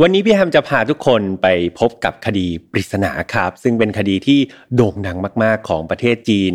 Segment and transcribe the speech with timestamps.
[0.00, 1.46] วันนี้พี่แฮมจะพาทุกคนไป
[1.78, 4.40] พบกับคดีปริศนาครับ ซึ่งเป็นคดีที่
[4.74, 6.54] โด่งดังมาก ๆ ของประเทศจีน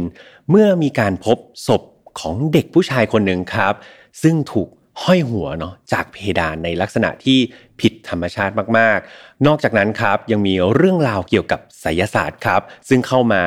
[0.49, 1.37] เมื่อมีการพบ
[1.67, 1.81] ศพ
[2.19, 3.73] ของเด็กผู้ชายคนหนึ่งครับ
[4.21, 4.67] ซึ่งถูก
[5.03, 7.39] ห้อยหัวเนาะจากเพดานในลักษณะที่
[7.81, 13.41] ผิดธรรมชาติมาก ๆ นอกจากนั้นครับยังมีเรื่องราวเกี่ยวกับไสยศาสตร์ครับ ซึ่งเข้ามา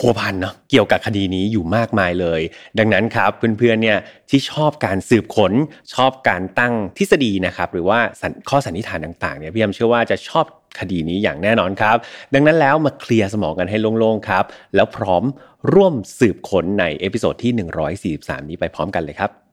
[0.00, 2.40] พัวพันเนาะเกี่ยวกับคดีนี้อยู่มากมายเลย
[2.78, 3.98] ดังนั้นครับเพื่อนๆเนี่ย
[4.30, 5.52] ที่ชอบการสืบค้น
[5.94, 7.98] ชอบการตั้งทฤษฎีนะครับหรือว่า
[8.48, 10.44] ข้อสันนิษฐานต่างๆเนี่ยพี่ยมเชื่อว่าจะชอบ
[10.78, 11.96] คดีนี้อย่างแน่นอนครับ
[12.34, 15.24] ดังนั้นแล้วมาเคลียร์สมองกันให้โล่งๆครับ แล้วพร้อม
[15.72, 17.52] ร่วมสืบค้นใน episode ที่
[18.26, 19.49] 143 นี้ไปพร้อมกันเลยครับ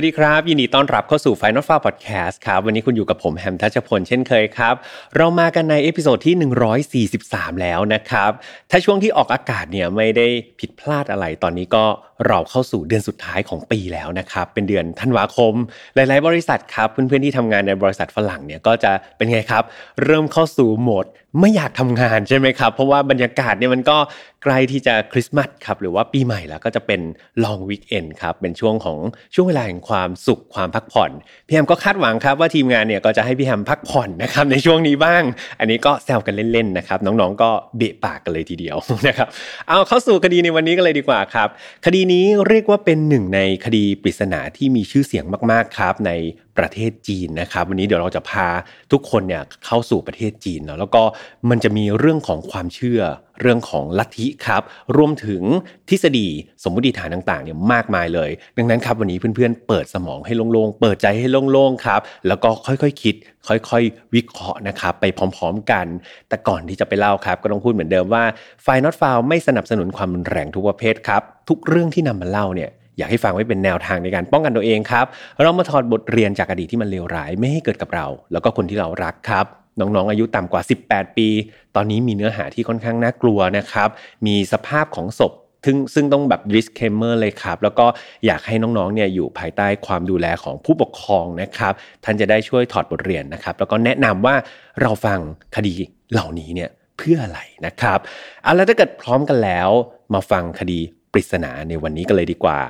[0.00, 4.74] สวัสดีครับ ยินดีต้อนรับเข้าสู่ File Not Found Podcast ครับวันนี้คุณอยู่กับผมแฮมทัชพลเช่นเคยครับ
[5.16, 8.30] เรามากันใน episode ที่ 143 แล้วนะครับ
[8.70, 10.26] ถ้าช่วงที่ออกอากาศเนี่ยไม่ได้
[10.60, 11.84] ผิดพลาดอะไรตอนนี้ก็
[12.26, 15.54] เราเข้าสู่เดือนสุดท้ายของปีแล้วนะครับ เป็นเดือนธันวาคม
[15.94, 19.64] หลาย ๆ บริษัทครับ เพื่อน ๆ ที่ทำงานในบริษัทฝรั่งเนี่ยก็จะเป็นไงครับ
[20.04, 21.06] เริ่มเข้าสู่โหมด
[21.40, 23.98] ไม่อยากทำงานใช่ไหมครับ เพราะว่าบรรยากาศเนี่ยมันก็
[24.42, 27.00] ใกล้ที่จะคริสต์มาสครับหรือว่าปีใหม่แล้วก็จะเป็น
[27.44, 28.98] ลองวีคเอนครับเป็นช่วงของ
[29.34, 31.10] ช่วงเวลาแห่งความสุขความพักผ่อน
[31.46, 35.22] พี่แฮมก็คาดหวังครับว่าทีมงานเนี่ยก็จะให้พี่แฮมพักผ่อนนะครับในช่วงนี้บ้าง
[35.60, 38.76] อันนี้ก็แซวกันเล่นๆนะครับน้องๆก็เบะปากกันเลยทีเดียว
[39.08, 39.28] นะครับ
[39.68, 41.48] เอาเข้าสู่คดีในวันนี้กันเลยดีกว่าครับ
[41.86, 46.12] คดีนี้เรียกว่าเป็นหนึ่งในคดีปริศนาที่มีชื่อเสียงมากๆครับใน
[46.58, 48.46] ประเทศจีนนะครับ วันนี้เดี๋ยวเราจะพา
[48.92, 51.02] ทุกคนเนี่ยเข้าสู่ประเทศจีนเนาะแล้วก็
[51.50, 53.00] มันจะมีเรื่องของความเชื่อ
[53.40, 54.62] เรื่องของลัทธิครับ
[54.96, 55.42] รวมถึง
[55.88, 56.28] ทฤษฎี
[56.62, 63.14] สมมติฐานต่างๆเนี่ยมากมายเลย ดังนั้นครับวันนี้เพื่อนๆ เปิดสมองให้โล่งๆ เปิดใจให้โล่งๆครับ แล้วก็ค่อยๆคคิด
[63.48, 65.04] ค่อยๆ วิเคราะห์นะครับไป
[65.36, 65.86] พร้อมๆกัน
[66.28, 68.24] แต่ก่อนที่จะไปเล่าครับ ก็ต้องพูดเหมือนเดิมว่า
[68.62, 75.06] ไฟนอตฟาวไม่สนับสนุนความรุนแรงทุกประเภทครับทุกเรื่องที่นำมาเล่าเนี่ยอยากให้ฟังไว้เป็นแนวทางในการป้องกันตัวเองครับ
[75.42, 79.46] เรามาถอดบทเรียนจากอดีตที่มันเลวร้ายไม่ให้เกิดกับเรา แล้วก็คนที่เรารักครับ
[79.80, 81.28] น้องๆอายุต่ำกว่า 18 ปี
[81.76, 83.88] ตอนนี้มีเนื้อหาที่ค่อนข้างน่ากลัวนะครับ
[84.26, 85.32] มีสภาพของศพ
[85.64, 87.86] ซึ่งซึ่งต้องแบบ disclaimer เลยครับ แล้วก็
[88.26, 91.72] อยากให้น้องๆเนี่ยอยู่ภายใต้ความดูแลของผู้ปกครองนะครับ
[92.04, 94.34] ท่านจะได้ช่วยถอดบทเรียนนะครับ แล้วก็แนะนำว่า
[94.82, 95.18] เราฟัง
[95.56, 95.74] คดี
[96.12, 97.98] เหล่านี้เนี่ยเพื่ออะไรนะครับ
[98.42, 99.70] เอาแล้วถ้าเกิดพร้อมกันแล้ว
[100.14, 100.80] มาฟังคดี
[101.12, 102.60] ปริศนาในวันนี้กันเลยดีกว่า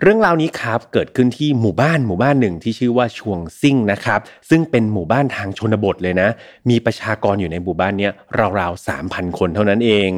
[0.00, 6.28] เรื่องราวนี้ครับเกิดขึ้นที่หมู่บ้านหมู่บ้านหนึ่งที่ชื่อว่าชวงซิ่งนะครับ ซึ่งเป็นหมู่บ้านทางชนบทเลยนะ
[6.70, 8.08] มีประชากรอยู่ในหมู่บ้านนี้
[8.58, 10.10] ราวๆสามพันคนเท่านั้นเอง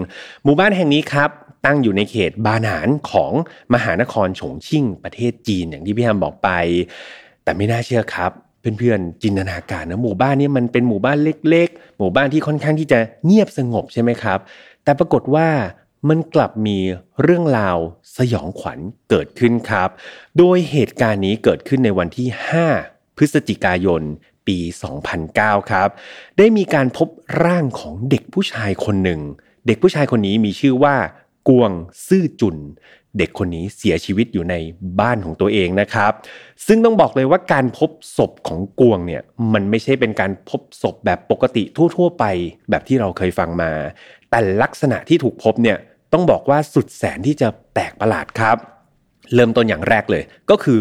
[0.45, 1.31] หมู่บ้านแห่งนี้ครับ
[1.67, 3.33] ตั้งอยู่ในเขตบาหนานของ
[3.75, 6.49] มหานครฉงชิ่งประเทศจีนอย่างที่พี่ฮัมบอกไป
[7.45, 8.33] แต่ไม่น่าเชื่อครับ
[8.79, 14.39] เพื่อนๆจินตนาการนะหมู่บ้านนี้มันเป็นหมู่บ้านเล็ก ๆ หมู่บ้านที่ค่อนข้างที่จะเงียบสงบใช่ไหมครับ
[14.85, 15.49] แต่ปรากฏว่า
[16.09, 16.79] มันกลับมี
[17.23, 17.79] เรื่องราว
[18.17, 18.79] สยองขวัญ
[19.11, 19.89] เกิดขึ้นครับ
[20.39, 22.29] โดยเหตุการณ์นี้เกิดขึ้นในวันที่
[22.73, 24.03] 5 พฤศจิกายน
[24.47, 24.59] ปี
[25.15, 25.89] 2009 ครับ
[26.39, 27.09] ได้มีการพบ
[27.45, 29.21] ร่างของเด็กผู้ชายคนหนึ่ง
[29.67, 30.97] เด็กผู้ชายคนนี้มีชื่อว่า
[31.49, 31.71] กวง
[32.09, 32.57] ซื่อจุน
[33.19, 34.55] เด็กคนนี้เสียชีวิตอยู่ใน
[35.01, 36.13] บ้านของตัวเองนะครับ
[36.67, 39.23] ซึ่งต้องบอกเลยว่าการพบศพของกวงเนี่ย
[39.53, 41.63] มันไม่ใช่เป็นการพบศพแบบปกติ
[41.97, 42.25] ทั่ว ๆ ไป
[42.71, 43.73] แบบที่เราเคยฟังมา
[44.31, 45.79] แต่ลักษณะที่ถูกพบเนี่ย
[46.13, 48.57] ต้องบอกว่าสุดแสนที่จะแปลกประหลาดครับ
[49.35, 50.81] เริ่มต้นอย่างแรกเลย ก็คือ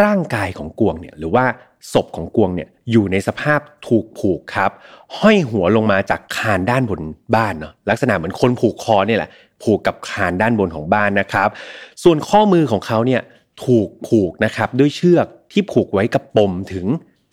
[0.00, 1.44] ร่างกายของกวงเนี่ยหรือว่า
[1.92, 4.70] ศพของกวงเนี่ยอยู่ในสภาพถูกผูกครับ
[5.18, 7.02] ห้อยหัวลงมาจากคานด้านบน
[7.36, 9.30] บ้านเนาะลักษณะเหมือนคนผูกคอเนี่ยแหละ
[9.62, 11.48] ผูกกับคานด้านบนของบ้านนะครับ
[12.02, 13.22] ส่วนข้อมือของเขาเนี่ย
[13.64, 16.86] ถูกผูกนะครับด้วยเชือกที่ผูกไว้กับปมถึง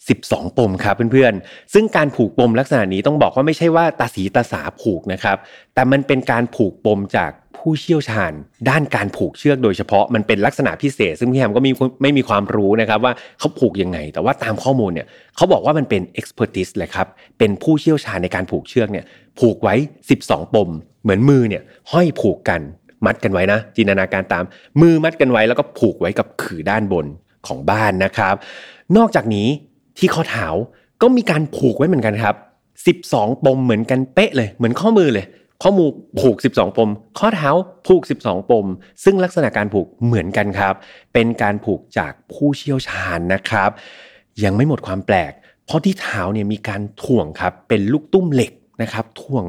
[0.08, 5.38] 12 ปมครับเพื่อนๆ ซึ่งการผูกปมลักษณะนี้ต้องบอกว่าไม่ใช่ว่าตาสีตาสาผูกนะครับ
[5.74, 8.32] แต่มันเป็นการผูกปมจากผู้เชี่ยวชาญ
[8.70, 11.72] ด้านการผูกเชือกโดยเฉพาะมันเป็นลักษณะพิเศษ ซึ่งพี่แฮมก็มี
[12.02, 17.08] ไม่มีความรู้นะครับว่าเขาผูกยังไง แต่ว่าตามข้อมูลเนี่ยเขาบอกว่ามันเป็น expertise เลยครับ
[17.40, 19.06] เป็นผู้เชี่ยวชาญในการผูกเชือกเนี่ย
[19.40, 19.76] ผูกไว้
[20.16, 20.70] 12 ปม
[21.04, 22.62] เหมือนมือเนี่ยห้อยผูกกัน
[23.06, 24.44] มัดกันไว้นะ จินตนาการตาม
[24.82, 27.06] มือมัดกันไว้แล้วก็ผูกไว้กับขื่อด้านบน
[27.48, 28.36] ของบ้านนะครับ
[28.98, 29.48] นอกจากนี้
[29.98, 30.48] ที่ข้อเท้า
[31.02, 32.36] ก็มีการผูกไว้เหมือนกันครับ
[33.02, 35.26] 12 ปมเหมือนกันเป๊ะเลย เหมือนข้อมือเลย
[35.62, 35.90] ข้อมือ
[36.20, 36.90] ผูก 12 ปม
[37.20, 37.50] ข้อเท้า
[37.88, 38.66] ผูก 12 ปม
[39.04, 40.74] ซึ่งลักษณะการผูกเหมือนกันครับ
[41.14, 43.70] เป็นการผูกจากผู้เชี่ยวชาญนะครับ
[44.44, 45.32] ยังไม่หมดความแปลก
[45.66, 48.52] เพราะที่เท้าเนี่ยมีการถ่วงครับ เป็นลูกตุ้มเหล็ก
[48.82, 49.44] นะครับถ่วง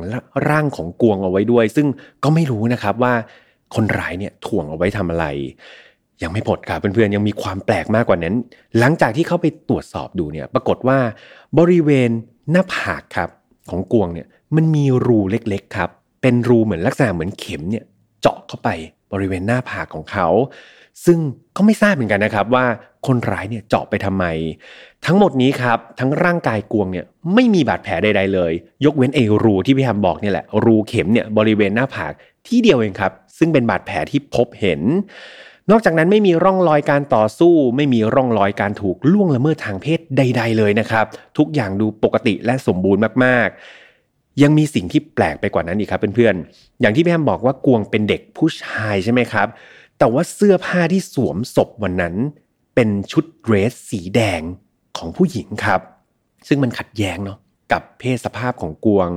[0.48, 1.86] ร่างของกวงเอาไว้ด้วย ซึ่ง
[2.24, 3.14] ก็ไม่รู้นะครับว่า
[3.74, 5.26] คนร้ายเนี่ยถ่วงเอาไว้ทำอะไร
[6.22, 8.34] ยังไม่หมดครับเพื่อนๆยังมีความแปลกมากกว่านั้น
[8.78, 10.98] หลังจากที่เข้าไปตรวจสอบดูเนี่ยปรากฏว่า
[11.58, 12.10] บริเวณ
[12.50, 13.30] หน้าผากครับ
[13.70, 14.26] ของกวงเนี่ย
[14.56, 15.90] มันมีรูเล็กๆครับ
[16.22, 17.84] เป็นรูเหมือนลักษณะเหมือนเข็มเนี่ย
[18.20, 18.68] เจาะเข้าไป
[19.12, 20.28] บริเวณหน้าผากของเขา
[21.04, 21.18] ซึ่ง
[21.56, 22.64] ก็ไม่ทราบเหมือนกันนะครับว่า
[23.06, 24.24] คนร้ายเนี่ยเจาะไปทำไม
[25.06, 27.04] ทั้งหมดนี้ครับทั้งร่างกายกวงเนี่ย
[27.34, 28.52] ไม่มีบาดแผลใดๆเลย
[28.84, 32.12] ยกเว้นไอ้รูที่พี่แฮมบอกนี่แหละรูเข็มเนี่ยบริเวณหน้าผาก
[32.46, 34.80] ที่เดียวเองครับ ซึ่งเป็นบาดแผลที่พบเห็น
[35.70, 41.04] นอกจากนั้นไม่มีร่องรอยการต่อสู้ ไม่มีร่องรอยการถูกล่วงละเมิดทางเพศใด ๆ เลยนะครับ
[41.38, 49.48] ทุกอย่างดูปกติและสมบูรณ์มากๆ ยังมีสิ่งที่แปลกไปกว่านั้นอีกครับเพื่อนๆ อย่างที่พี่แฮมบอกว่ากวงเป็นเด็กผู้ชายใช่ไหมครับ
[49.98, 52.14] แต่ว่าเสื้อผ้าที่สวมศพวันนั้น
[52.74, 54.40] เป็นชุดเดรสสีแดง
[54.98, 55.80] ของผู้หญิงครับ
[56.48, 57.38] ซึ่งมันขัดแย้งเนาะ
[57.72, 59.08] กับเพศสภาพของกวง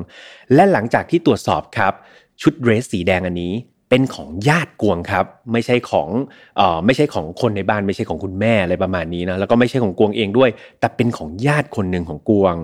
[0.54, 1.94] และหลังจากที่ตรวจสอบครับ
[2.42, 3.54] ชุดเดรสสีแดงอันนี้
[3.90, 6.10] เป็นของญาติกวงครับ ไม่ใช่ของ
[6.58, 10.50] เอ่อไม่ใช่ของคนในบ้านไม่ใช่ของคุณแม่อะไรประมาณนี้นะแล้วก็ไม่ใช่ของกวงเองด้วย
[10.80, 12.56] แต่เป็นของญาติคนหนึ่งของกวง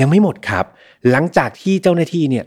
[0.00, 0.64] ยังไม่หมดครับ
[1.10, 2.44] หลังจากที่เจ้าหน้าที่เนี่ย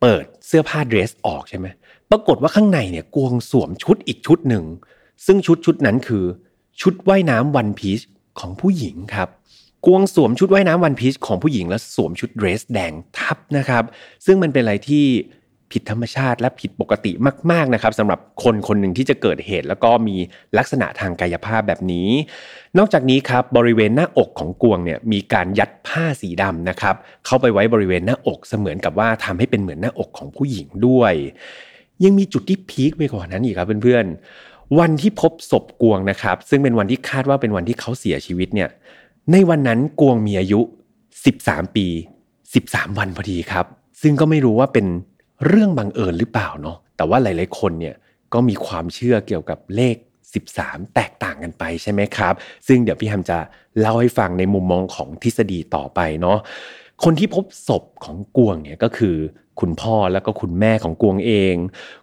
[0.00, 1.66] เปิดเสื้อผ้าเดรสออกใช่ไหม
[2.10, 4.64] ปรากฏว่าข้างในเนี่ยกวงสวมชุดอีกชุดหนึ่ง
[5.26, 6.24] ซึ่งชุดชุดนั้นคือ
[6.80, 8.00] ชุดว่ายน้ำวันพีช
[8.40, 9.28] ของผู้หญิงครับ
[9.86, 13.84] กวงสวมชุดว่ายน้ำวันพีชของผู้หญิงแล้วสวมชุดเดรสแดงทับนะครับ
[14.26, 15.04] ซึ่งมันเป็นอะไรที่
[15.72, 17.12] ผิดธรรมชาติและผิดปกติ
[17.50, 20.16] มาก ๆนะครับสำหรับคนคนหนึ่งที่จะเกิดเหตุ แล้วก็มี
[20.58, 22.08] ลักษณะทางกายภาพแบบนี้
[22.78, 26.94] นอกจากนี้ครับบริเวณหน้าอกของกวงเนี่ยมีการยัดผ้าสีดำนะครับ
[27.26, 31.14] เข้าไปไว้บริเวณหน้าอกเสมือนกับว่าทำให้เป็นเหมือนหน้าอกของผู้หญิงด้วย
[32.04, 38.68] ยังมีจุดที่พีคไปกว่านั้นอีกครับเพื่อนๆวันที่พบศพกวงนะครับ ซึ่งเป็นวันที่คาดว่าเป็นวันที่เขาเสียชีวิตเนี่ย
[39.32, 40.60] ในวันนั้นกวงมีอายุ
[41.18, 41.86] 13 ปี
[42.42, 43.66] 13 วันพอดีครับ
[44.02, 44.86] ซึ่งก็ไม่รู้ว่าเป็น
[45.46, 47.94] เรื่องบังเอิญหรือเปล่าเนาะแต่ว่าหลาย ๆ คนเนี่ย
[48.34, 49.96] ก็มีความเชื่อเกี่ยวกับเลข
[50.44, 52.34] 13 แตกต่างกันไปใช่ไหมครับ
[52.66, 53.38] ซึ่งเดี๋ยวพี่ฮัมจะ
[53.80, 56.38] เล่าให้ฟังในมุมมองของทฤษฎีต่อไปเนาะ
[57.04, 59.16] คนที่พบศพของกวงเนี่ยก็คือ
[59.60, 61.54] คุณพ่อแล้วก็คุณแม่ของกวงเอง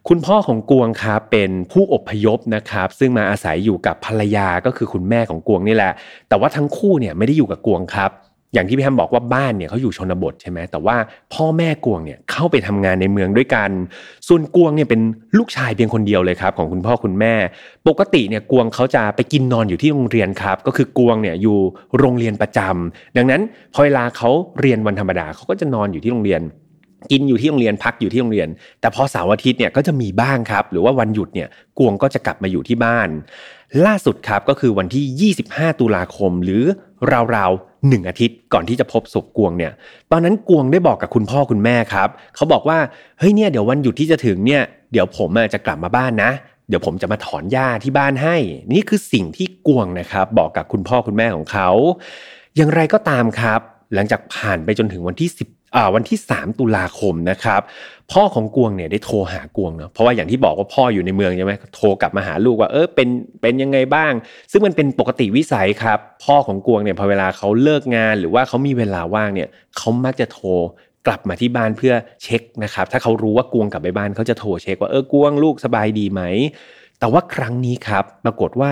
[0.09, 5.93] คุณพ่อของกวงครับเป็นผู้อพยพนะครับ ซึ่งมาอาศัยอยู่กับภรรยาก็คือคุณแม่ของกวงนี่แหละ
[6.29, 8.11] แต่ว่าทั้งคู่เนี่ยไม่ได้อยู่กับกวงครับ
[8.55, 10.95] อย่างที่พี่แฮมบอกว่าบ้านเนี่ยเขาอยู่ชนบทใช่ไหมแต่ว่า
[11.33, 13.69] พ่อแม่กวงเนี่ยเข้าไปทำงานในเมืองด้วยกัน
[14.27, 15.01] ส่วนกวงเนี่ยเป็น
[15.37, 17.33] ลูกชายเพียงคนเดียวเลยครับ ของคุณพ่อคุณแม่
[17.87, 21.57] ปกติเนี่ยกวงเขาจะไปกินนอนอยู่ที่โรงเรียนครับ ก็คือกวงเนี่ยอยู่
[21.97, 23.41] โรงเรียนประจำดังนั้น
[23.73, 24.29] พอเวลาเขา
[24.61, 26.41] เรียนวันธรรมดาเขาก็จะนอนอยู่ที่โรงเรียน
[27.11, 28.47] กินอยู่ที่โรงเรียนพักอยู่ที่โรงเรียน
[28.81, 31.47] แต่พอเสาร์อาทิตย์เนี่ยก็จะมีบ้างครับ หรือว่าวันหยุดเนี่ย
[31.79, 33.09] กวงก็จะกลับมาอยู่ที่บ้าน
[33.85, 36.63] ล่าสุดครับก็คือวันที่ 25 ตุลาคมหรือ
[37.35, 39.71] ราวๆหนึ่งอาทิตย์ก่อนที่จะพบศพกวงเนี่ย
[40.11, 42.79] ตอนนั้นกวงได้บอกกับคุณพ่อคุณแม่ครับเขาบอกว่า
[43.19, 44.61] เฮ้ยเนี่ยเดี๋ยววันหยุดที่จะถึงเนี่ย
[44.91, 46.31] เดี๋ยวผมจะกลับมาบ้านนะ
[46.67, 48.35] เดี๋ยวผมจะมาถอนหญ้าที่บ้านให้
[48.73, 51.69] นี่คือสิ่งที่กวงนะครับ บอกกับคุณพ่อคุณแม่ของเขา
[52.55, 53.61] อย่างไรก็ตามครับ
[53.93, 55.54] หลังจากผ่านไปจนถึงวันที่10
[55.95, 57.61] วันที่ 3 ตุลาคมนะครับ
[58.11, 63.09] พ่อของกวงเนี่ยได้โทรหากวงเนาะเพราะว่าอย่างที่บอกว่าพ่ออยู่ในเมืองใช่ไหมโทรกลับมาหาลูกว่าเออเป็น
[63.41, 64.11] เป็นยังไงบ้าง
[64.51, 70.47] ซึ่งมันเป็นปกติวิสัยครับ พ่อของกวงเนี่ยพอเวลาเขาเลิกงาน หรือว่าเขามีเวลาว่างเนี่ยเขามักจะโทร
[71.07, 76.21] กลับมาที่บ้านเพื่อเช็คนะครับ ถ้าเขารู้ว่ากวงกลับไปบ้านเขาจะโทรเช็คว่าเออกวงลูกสบายดีไหม
[76.99, 78.71] แต่ว่าครั้งนี้ครับ ปรากฏว่า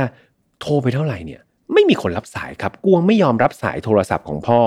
[0.61, 1.41] โทรไปเท่าไหร่เนี่ย
[1.73, 4.61] ไม่มีคนรับสายครับกวงไม่ยอมรับสายโทรศัพท์ของพ่อ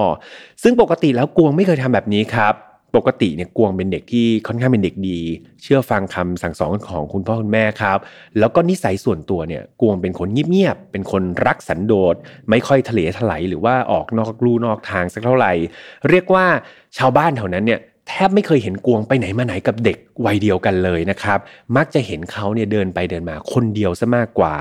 [0.62, 2.54] ซึ่งปกติแล้วกวงไม่เคยทำแบบนี้ครับ
[2.96, 5.20] ปกติเนี่ยกวงเป็นเด็กที่ค่อนข้างเป็นเด็กดี
[5.62, 7.98] เชื่อฟังคำสั่งสอนของคุณพ่อคุณแม่ครับ
[8.38, 12.14] แล้วก็นิสัยส่วนตัวเนี่ยกวงเป็นคนเงียบๆเป็นคนรักสันโดษ
[12.50, 15.52] ไม่ค่อยทะเลถลายหรือว่าออกนอกลู่นอกทางสักเท่าไหร่
[16.08, 16.46] เรียกว่า
[16.98, 21.38] ชาวบ้านแถวนั้นเนี่ยแทบไม่เคยเห็นกวงไปไหนมาไหนกับเด็กวัยเดียวกันเลยนะครับ
[21.76, 24.56] มักจะเห็นเขาเนี่ยเดินไปเดินมาคนเดียวซะมากกว่า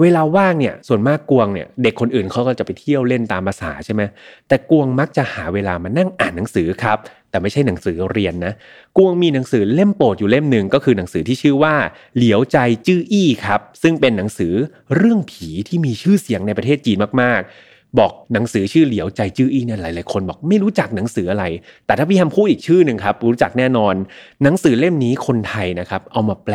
[0.00, 4.02] เวลาว่างเนี่ยส่วนมากกวงเนี่ยเด็กคนอื่นเขาก็จะไปเที่ยวเล่นตามภาษาใช่ไหม
[4.48, 6.98] แต่กวงมักจะหาเวลามานั่งอ่านหนังสือครับ
[7.30, 8.52] แต่ไม่ใช่หนังสือเรียนนะ
[8.96, 11.74] กวงมีหนังสือเล่มโปรดอยู่เล่มหนึ่งก็คือหนังสือที่ชื่อว่า
[12.16, 14.52] เหลียวใจจื้ออี้ครับ ซึ่งเป็นหนังสือ
[14.96, 21.44] เรื่องผีที่มีชื่อเสียงในประเทศจีนมากๆ บอกหนังสือชื่อเหลียวใจจื้ออี้เนี่ยหลายๆคนบอกไม่รู้จักหนังสืออะไร
[21.86, 23.94] แต่ถ้าพี่ฮัมพูดอีกชื่อหนึ่งครับรู้จักแน่นอน
[24.42, 26.54] หนังสือเล่มนี้คนไทยนะครับเอามาแปล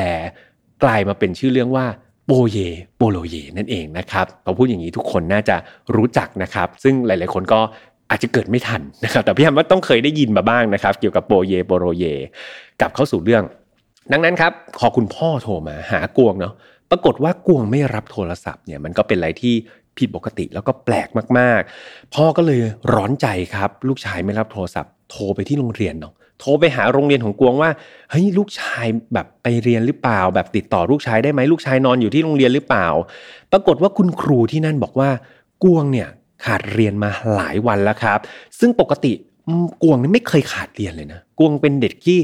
[0.84, 1.86] กลายมาเป็นชื่อเรื่องว่า
[2.26, 2.58] โปเย
[2.98, 5.56] โปโลเยนั่นเองนะครับพอพูดอย่างนี้ทุกคนน่าจะ
[5.96, 7.60] รู้จักนะครับ ซึ่งหลาย ๆ คนก็
[8.10, 12.06] อาจจะเกิดไม่ทันนะครับแต่พี่แฮมว่าต้องเคยได้ยินมาบ้างนะครับ เกี่ยวกับโปเยโปโรเย
[12.82, 13.44] กลับเข้าสู่เรื่อง
[14.12, 16.54] ดังนั้นครับขอคุณพ่อโทรมาหากวงเนาะ
[16.92, 19.54] ปรากฏว่ากวงไม่รับโทรศัพท์เนี่ยมันก็เป็นอะไรที่
[19.98, 22.62] ผิดปกติแล้วก็แปลกมาก ๆ พ่อก็เลย
[22.94, 27.70] ร้อนใจครับ ลูกชายไม่รับโทรศัพท์ โทรไปที่โรงเรียนเนาะ โทรไปหาโรงเรียนของกวงว่า
[28.10, 32.88] เฮ้ยลูกชายแบบไปเรียนหรือเปล่า แบบติดต่อลูกชายได้ไหมลูกชายนอนอยู่ที่โรงเรียนหรือเปล่า
[33.52, 35.10] ปรากฏว่าคุณครูที่นั่นบอกว่า
[35.64, 36.10] กวงเนี่ย
[36.46, 38.20] ขาดเรียนมาหลายวันแล้วครับ
[38.60, 39.14] ซึ่งปกติ
[39.84, 42.18] กวงนี่ไม่เคยขาดเรียนเลยนะกวงเป็นเด็กที่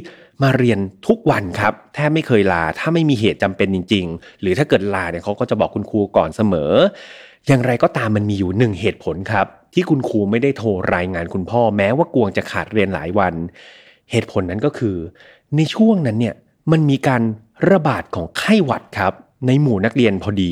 [0.43, 6.71] มาเรียนทุกวันครับแทบไม่เคยลาถ้าไม่มีเหตุจำเป็นจริง ๆ หรือถ้าเกิดลาเนี่ยเขาก็จะบอกคุณครูก่อนเสมอ
[7.47, 13.33] อย่างไรก็ตามมันมีอยู่หนึ่งเหตุผลครับ ที่คุณครูไม่ได้โทรรายงานคุณพ่อแม้ว่ากวงจะขาดเรียนหลายวัน
[14.11, 14.95] เหตุผลนั้นก็คือ
[15.55, 16.35] ในช่วงนั้นเนี่ย
[16.71, 17.21] มันมีการ
[17.71, 19.13] ระบาดของไข้หวัดครับ
[19.47, 20.51] ในหมู่นักเรียนพอดี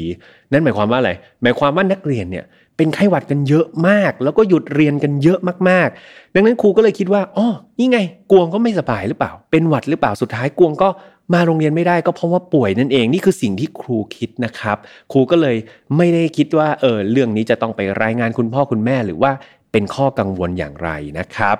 [0.51, 2.45] นั่นหมายความว่าอะไรหมายความว่านักเรียนเนี่ย
[2.77, 7.47] เป็นไข้หวัดกันเยอะมาก แล้วก็หยุดเรียนกันเยอะมากๆ ดังนั้นครูก็เลยคิดว่าอ๋อ
[7.79, 7.99] นี่ไง
[8.31, 10.89] กวงก็ไม่สบายหรือเปล่า เป็นหวัดหรือเปล่าสุดท้ายกวงก็
[11.33, 14.77] มาโรงเรียนไม่ได้ก็เพราะว่าป่วยนั่นเองนี่คือสิ่งที่ครูคิดนะครับ
[15.11, 15.55] ครูก็เลย
[15.97, 19.31] ไม่ได้คิดว่าเออเรื่องนี้จะต้องไปรายงานคุณพ่อคุณแม่ หรือว่า
[19.75, 20.89] เป็นข้อกังวลอย่างไร
[21.19, 21.55] นะครับ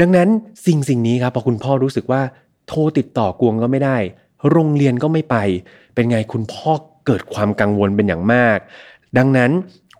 [0.00, 0.28] ดังนั้น
[0.66, 2.22] สิ่งสิ่งนี้ครับพอคุณพ่อรู้สึกว่า
[2.68, 3.96] โทรติดต่อกวงก็ไม่ได้
[4.50, 5.36] โรงเรียนก็ไม่ไป
[5.94, 6.70] เป็นไงคุณพ่อ
[7.06, 8.58] เกิดความกังวลเป็นอย่างมาก
[9.18, 9.50] ดังนั้น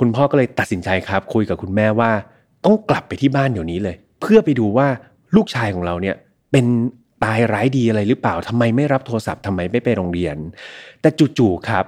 [0.01, 2.13] คุณพ่อก็เลยตัดสินใจครับ คุยกับคุณแม่ว่า
[2.65, 4.89] ต้องกลับไปที่บ้านเดี๋ยวนี้เลย เพื่อไปดูว่า
[5.37, 6.17] ลูกชายของเราเนี่ย
[6.53, 6.67] เป็น
[7.25, 10.37] ตายร้ายดีอะไรหรือเปล่าทำไมไม่รับโทรศัพท์ทำไมไม่ไปโรงเรียน
[11.01, 11.85] แต่จู่ๆครับ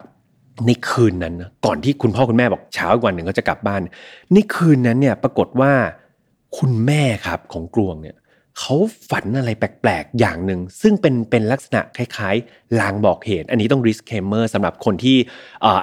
[0.67, 1.35] ในคืนนั้น
[1.67, 3.81] ก่อนที่คุณพ่อคุณแม่บอกเช้าอีกวันหนึ่งเขาจะกลับบ้าน
[4.33, 5.73] ในคืนนั้นเนี่ยปรากฏว่า
[6.59, 8.17] คุณแม่ครับของกลวงเนี่ย
[8.59, 8.77] เขา
[9.11, 15.17] ฝันอะไรแปลกๆ อย่างหนึ่ง ซึ่งเป็นเป็นลักษณะคล้ายๆ ลางบอกเหตุ อันนี้ต้อง disclaimer สำหรับคนที่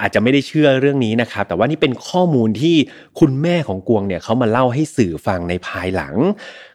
[0.02, 2.76] อาจจะไม่ได้เชื่อเรื่องนี้นะครับ แต่ว่านี่เป็นข้อมูลที่
[3.20, 6.16] คุณแม่ของกวงเนี่ยเขามาเล่าให้สื่อฟังในภายหลัง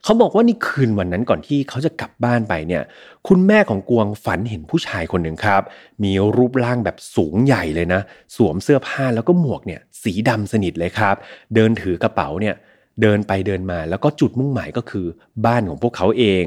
[0.05, 2.83] เขาบอกว่านี่คืนวันนั้นก่อนที่เขาจะกลับบ้านไปเนี่ย
[3.29, 5.63] คุณแม่ของกวงฝันเห็นผู้ชายคนหนึ่งครับ
[6.05, 8.01] มีรูปร่างแบบสูงใหญ่เลยนะ
[8.37, 11.17] สวมเสื้อผ้าแล้วก็หมวกเนี่ยสีดำสนิทเลยครับ
[11.55, 12.55] เดินถือกระเป๋าเนี่ย
[13.03, 15.07] เดินไปเดินมาแล้วก็จุดมุ่งหมายก็คือ
[15.47, 16.45] บ้านของพวกเขาเอง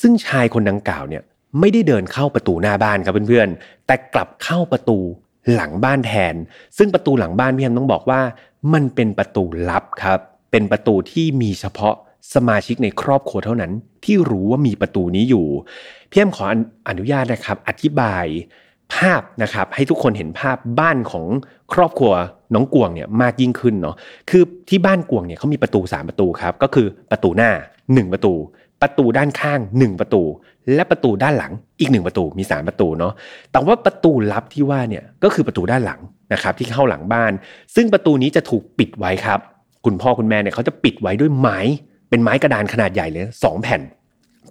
[0.00, 1.22] ซึ่งชายคนดังกล่าวเนี่ย
[1.60, 4.98] ไม่ได้เดินเข้าประตูหน้าบ้านครับเพื่อนๆ แต่กลับเข้าประตู
[5.54, 6.34] หลังบ้านแทน
[6.78, 8.20] ซึ่งประตูหลังบ้านพี่แฮมต้องบอกว่า
[8.72, 10.20] มันเป็นประตูลับครับ
[10.50, 11.94] เป็นประตูที่มีเฉพาะ
[12.34, 13.72] สมาชิกในครอบครัวเท่านั้น
[14.04, 15.46] ที่รู้ว่ามีประตูนี้อยู่
[16.10, 16.44] พี่แฮมขอ
[16.88, 18.26] อนุญาตนะครับ อธิบาย
[18.94, 21.24] ภาพนะครับให้ทุกคนเห็นภาพบ้านของ
[21.72, 22.12] ครอบครัว
[22.54, 23.96] น้องกวงเนี่ยมากยิ่งขึ้นเนาะ
[24.30, 27.50] คือที่บ้านกวงเนี่ยเขามีประตู 3 ประตูครับก็คือประตูหน้า
[27.82, 28.34] 1 ประตู
[28.82, 30.22] ประตูด้านข้าง 1 ประตู
[30.74, 33.12] และประตูด้านหลังอีก 1 ประตูมี 3 ประตูเนาะ
[33.52, 36.00] แต่ว่าประตูลับที่ว่าเนี่ยก็คือประตูด้านหลัง
[36.32, 37.32] นะครับที่เข้าหลังบ้าน
[37.74, 39.40] ซึ่งประตูนี้จะถูกปิดไว้ครับ
[39.84, 41.58] คุณพ่อคุณแม่เนี่ยเขาจะปิดไว้ด้วยไม้
[42.10, 43.80] เป็นไม้กระดานขนาดใหญ่เลยสองแผ่น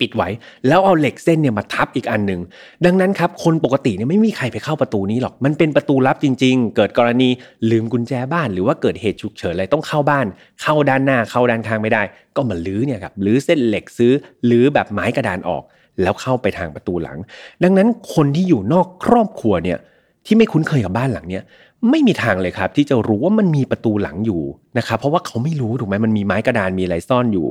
[0.03, 0.29] ปิดไว้
[0.67, 2.41] แล้วเอาเหล็กเส้นเนี่ยมาทับอีกอันหนึ่ง
[2.85, 7.29] ดังนั้นครับคนปกติเนี่ยไม่มีใครไปเข้าประตูนี้หรอกมันเป็นประตูลับจริง ๆ เกิดกรณี
[7.71, 10.25] ลืมกุญแจบ้าน หรือว่าเกิดเหตุฉุกเฉินอะไรต้องเข้าบ้าน
[10.61, 12.03] เข้าด้านหน้าเข้าด้านข้างไม่ได้
[12.35, 14.11] ก็มาลื้อเนี่ยครับลื้อเส้นเหล็กซื้อ
[14.49, 15.63] ลื้อแบบไม้กระดานออก
[16.01, 17.17] แล้วเข้าไปทางประตูหลัง
[17.63, 19.77] ดังนั้นคนที่อยู่นอกครอบครัวเนี่ย
[20.25, 21.43] ที่ไม่คุ้นเคยกับบ้านหลังเนี้ย
[21.89, 24.41] ไม่มีทางเลยครับ ที่จะรู้ว่ามันมีประตูหลังอยู่
[24.77, 27.47] นะครับเพราะว่าเขาไม่รู้ถูกไหมมันมีไม้กระดานมีอะไรซ่อนอยู่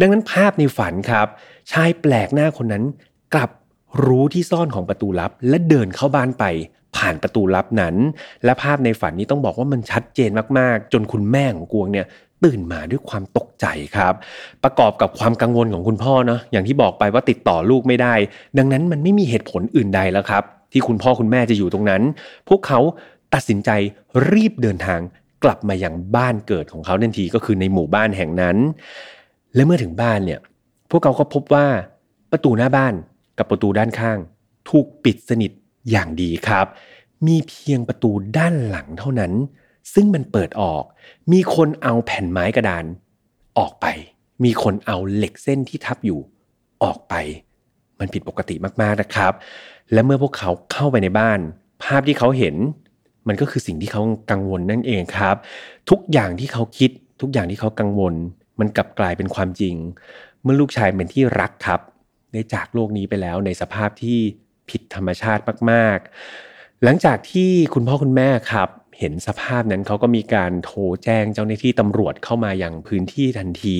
[0.00, 1.26] ดังนั้นภาพในฝันครับ
[1.72, 2.84] ชายแปลกหน้าคนนั้น
[3.34, 3.50] กลับ
[4.04, 6.44] รู้ที่ซ่อนของประตูลับ และเดินเข้าบ้านไป
[6.96, 7.94] ผ่านประตูลับนั้น
[8.44, 12.06] และภาพในฝันนี้ต้องบอกว่ามันชัดเจนมากๆ จนคุณแม่ของกวงเนี่ย
[12.44, 14.14] ตื่นมาด้วยความตกใจครับ
[14.64, 18.14] ประกอบกับความกังวลของคุณพ่อเนาะอย่างที่บอกไปว่าติดต่อลูกไม่ได้
[18.58, 22.02] ดังนั้นมันไม่มีเหตุผลอื่นใดแล้วครับ ที่คุณพ่อคุณแม่จะอยู่ตรงนั้น
[22.48, 22.80] พวกเขา
[23.34, 23.70] ตัดสินใจ
[24.30, 25.00] รีบเดินทาง
[25.44, 28.56] กลับมาอยังบ้านเกิดของเขาทันทีก็คือในหมู่บ้านแห่งนั้น
[29.54, 30.40] และเมื่อถึงบ้านเนี่ย
[30.90, 31.66] พวกเขาก็พบว่า
[32.32, 32.94] ประตูหน้าบ้าน
[33.38, 34.18] กับประตูด้านข้าง
[34.70, 35.50] ถูกปิดสนิท
[35.90, 36.66] อย่างดีครับ
[37.26, 39.32] มีเพียงประตูด้านหลังเท่านั้น
[39.94, 40.84] ซึ่งมันเปิดออก
[41.32, 42.84] มีคนเอาแผ่นไม้กระดาน
[43.58, 43.86] ออกไป
[44.44, 46.20] มีคนเอาเหล็กเส้นที่ทับอยู่
[46.82, 47.14] ออกไป
[47.98, 49.32] มันผิดปกติมากๆนะครับ
[49.92, 51.38] และเมื่อพวกเขาเข้าไปในบ้าน
[51.82, 52.56] ภาพที่เขาเห็น
[53.28, 55.36] มันก็คือสิ่งที่เขากังวลนั่นเองครับ
[55.90, 58.14] ทุกอย่างที่เขาคิด ทุกอย่างที่เขากังวล
[58.60, 59.74] มันกลับกลายเป็นความจริง
[60.42, 61.80] เมื่อลูกชายเป็นที่รักครับ
[62.32, 64.18] ได้จากโลกนี้ไปแล้วในสภาพที่
[64.70, 65.98] ผิดธรรมชาติมาก
[66.42, 73.78] ๆ หลังจากที่คุณพ่อคุณแม่ครับ เห็นสภาพนั้นเขาก็มีการโทรแจ้งเจ้าหน้าที่ตำรวจเข้ามาอย่างพื้นที่ทันที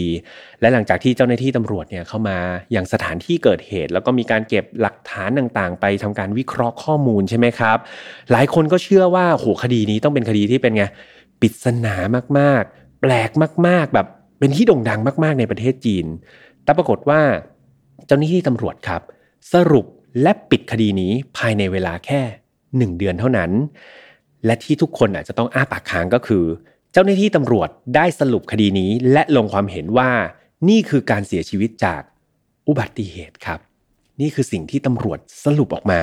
[0.61, 2.39] และหลังจากที่เจ้าหน้าที่ตำรวจเนี่ยเข้ามา
[2.73, 7.79] อย่างสถานที่เกิดเหตุ แล้วก็มีการเก็บหลักฐานต่างๆ ไปทำการวิเคราะห์ข้อมูลใช่ไหมครับ
[8.33, 10.85] หลายคนก็เชื่อว่าโหคดีนี้ต้องเป็นคดีที่เป็นไง
[11.41, 11.95] ปริศนา
[12.39, 13.31] มากๆ แปลก
[13.67, 14.07] มาก ๆ แบบ
[14.39, 16.07] เป็นที่โด่งดังมาก ๆ ในประเทศจีน
[16.65, 17.21] แต่ปรากฏว่า
[18.07, 19.03] เจ้าหน้าที่ตำรวจครับ
[19.53, 19.87] สรุป
[20.23, 22.21] และปิดคดีนี้ภายในเวลาแค่
[22.77, 23.51] หนึ่งเดือนเท่านั้น
[24.47, 26.45] และที่ทุกคนอาจจะต้องอ้าปากค้างก็คือ
[26.93, 30.11] เจ้าหน้าที่ตำรวจได้สรุปคดีนี้และลงความเห็นว่า
[30.69, 32.03] นี่คือการเสียชีวิตจาก
[32.69, 33.61] อุบัติเหตุครับ
[34.23, 36.01] นี่คือสิ่งที่ตำรวจสรุปออกมา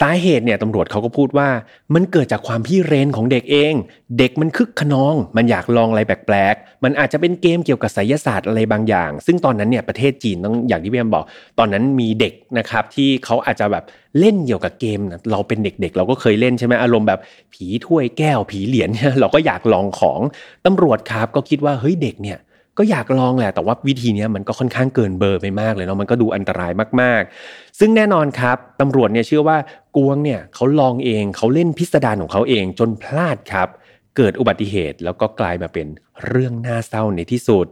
[0.00, 1.48] สาเหตุเนี่ยตำรวจเขาก็พูดว่า
[1.94, 3.74] มันเกิดจากความพี่เรนของเด็กเอง
[4.18, 11.24] เด็กมันคึกขนอง มันอยากลองอะไรแปลกๆ มันอาจจะเป็นเกมเกี่ยวกับไสยศาสตร์อะไรบางอย่าง ซึ่งตอนนั้นเนี่ยประเทศจีนต้องอย่างที่พี่แอมบอก
[11.58, 13.84] ตอนนั้นมีเด็กนะครับที่เขาอาจจะแบบ
[14.18, 15.00] เล่นเกี่ยวกับเกม
[15.32, 17.20] เราเป็นเด็กๆ เราก็เคยเล่นใช่ไหมอารมณ์แบบ
[17.54, 20.20] ผีถ้วยแก้วผีเหรียญเนี่ยเราก็อยากลองของ
[20.66, 22.38] ตำรวจครับก็คิดว่าเฮ้ยเด็กเนี่ย
[22.78, 29.56] ก็อยากลองแหละ แต่ว่าวิธีนี้มันก็ค่อนข้างเกินเบอร์ไปมากเลยเนาะมันก็ดูอันตรายมากๆ ซึ่งแน่นอนครับตำรวจเนี่ยเชื่อว่า
[29.96, 33.68] กวงเนี่ยเขาลองเองเขาเล่นพิสดารของเขาเองจนพลาดครับ
[34.16, 35.86] เกิดอุบัติเหตุแล้วก็กลายมาเป็น
[36.26, 37.66] เรื่องน่าเศร้าในที่สุด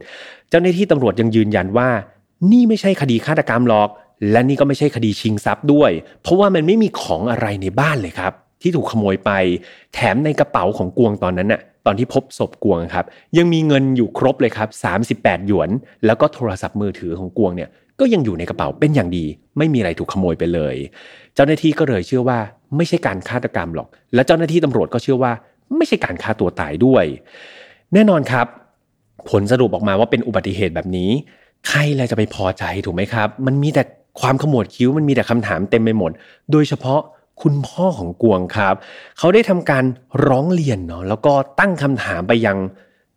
[0.50, 1.88] เจ้าหน้าที่ตำรวจยังยืนยันว่า
[2.50, 3.88] นี่ไม่ใช่คดีฆาตกรรมหรอก
[4.30, 5.90] และนี่ก็ไม่ใช่คดีชิงทรัพย์ด้วย
[6.22, 8.32] เพราะว่ามันไม่มีของอะไรในบ้านเลยครับ
[8.62, 9.30] ที่ถูกขโมยไป
[9.94, 13.06] แถมในกระเป๋าของกวงตอนนั้นน่ะตอนที่พบศพกวงครับ
[13.38, 14.68] ยังมีเงินอยู่ครบเลยครับ
[15.08, 15.70] 38 หยวน
[16.06, 17.70] แล้วก็โทรศัพท์มือถือของกวงเนี่ย
[18.00, 19.24] ก็ยังอยู่ในกระเป๋าเป็นอย่างดี
[19.58, 20.76] ไม่มีอะไรถูกขโมยไปเลย
[21.34, 22.38] เจ้าหน้าที่ก็เลยเชื่อว่า
[22.76, 25.32] ไม่ใช่การฆาตกรรมหรอก และเจ้าหน้าที่ตำรวจก็เชื่อว่า
[25.76, 27.04] ไม่ใช่การฆ่าตัวตายด้วย
[27.94, 28.46] แน่นอนครับ
[29.30, 31.10] ผลสรุปออกมาว่าเป็นอุบัติเหตุแบบนี้
[31.68, 33.82] ใครเลยจะไปพอใจถูกไหมครับ มันมีแต่
[34.20, 36.10] ความขมวดคิ้วมันมีแต่คำถามเต็มไปหมด
[36.52, 37.00] โดยเฉพาะ
[37.42, 38.74] คุณพ่อของกวงครับ
[39.18, 39.84] เขาได้ทำการ
[40.26, 42.58] ร้องเรียนเนาะแล้วก็ตั้งคำถามไปยัง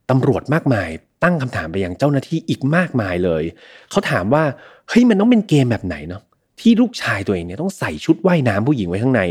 [0.10, 0.90] ตำรวจมากมาย
[1.24, 3.44] ตั้งคำถามไปยังเจ้าหน้าที่อีกมากมายเลย
[3.90, 4.44] เขาถามว่า
[4.90, 6.22] เฮ้ยมันต้องเป็นเกมแบบไหนเนาะ
[6.60, 9.22] ที่ลูกชายตัวเองเนี่ยต้องใส่ชุดว่ายน้ำผู้หญิงไว้ข้างใน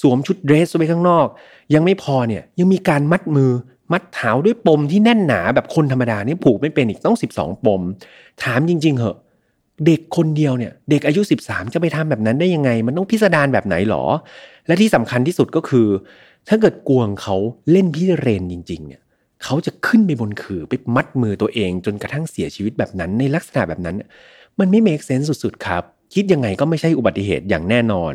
[0.00, 1.26] สวมชุดเดรสไว้ข้างนอก
[1.74, 3.50] ยังไม่พอเนี่ยยังมีการมัดมือ
[3.92, 7.80] มัดเท้าด้วยปมที่แน่นหนาแบบคนธรรมดานี่ผูกไม่เป็นอีกต้อง 12 ปม
[8.42, 9.16] ถามจริง ๆเหอะ
[9.86, 14.04] เด็กคนเดียวเนี่ยเด็กอายุ 13 จะไปทำแบบนั้นได้ยังไง มันต้องพิสดารแบบไหนหรอ
[14.66, 15.88] และที่สำคัญที่สุดก็คือ
[16.48, 17.36] ถ้าเกิดกวงเขา
[17.70, 19.02] เล่นพิเรนจริง ๆ เนี่ย
[19.44, 23.96] เขาจะขึ้นไปบนคือไปมัดมือตัวเอง จนกระทั่งเสียชีวิตแบบนั้นในลักษณะแบบนั้น
[24.58, 25.82] มันไม่เมคเซนส์สุดๆครับ
[26.14, 28.14] คิดยังไงก็ไม่ใช่อุบัติเหตุอย่างแน่นอน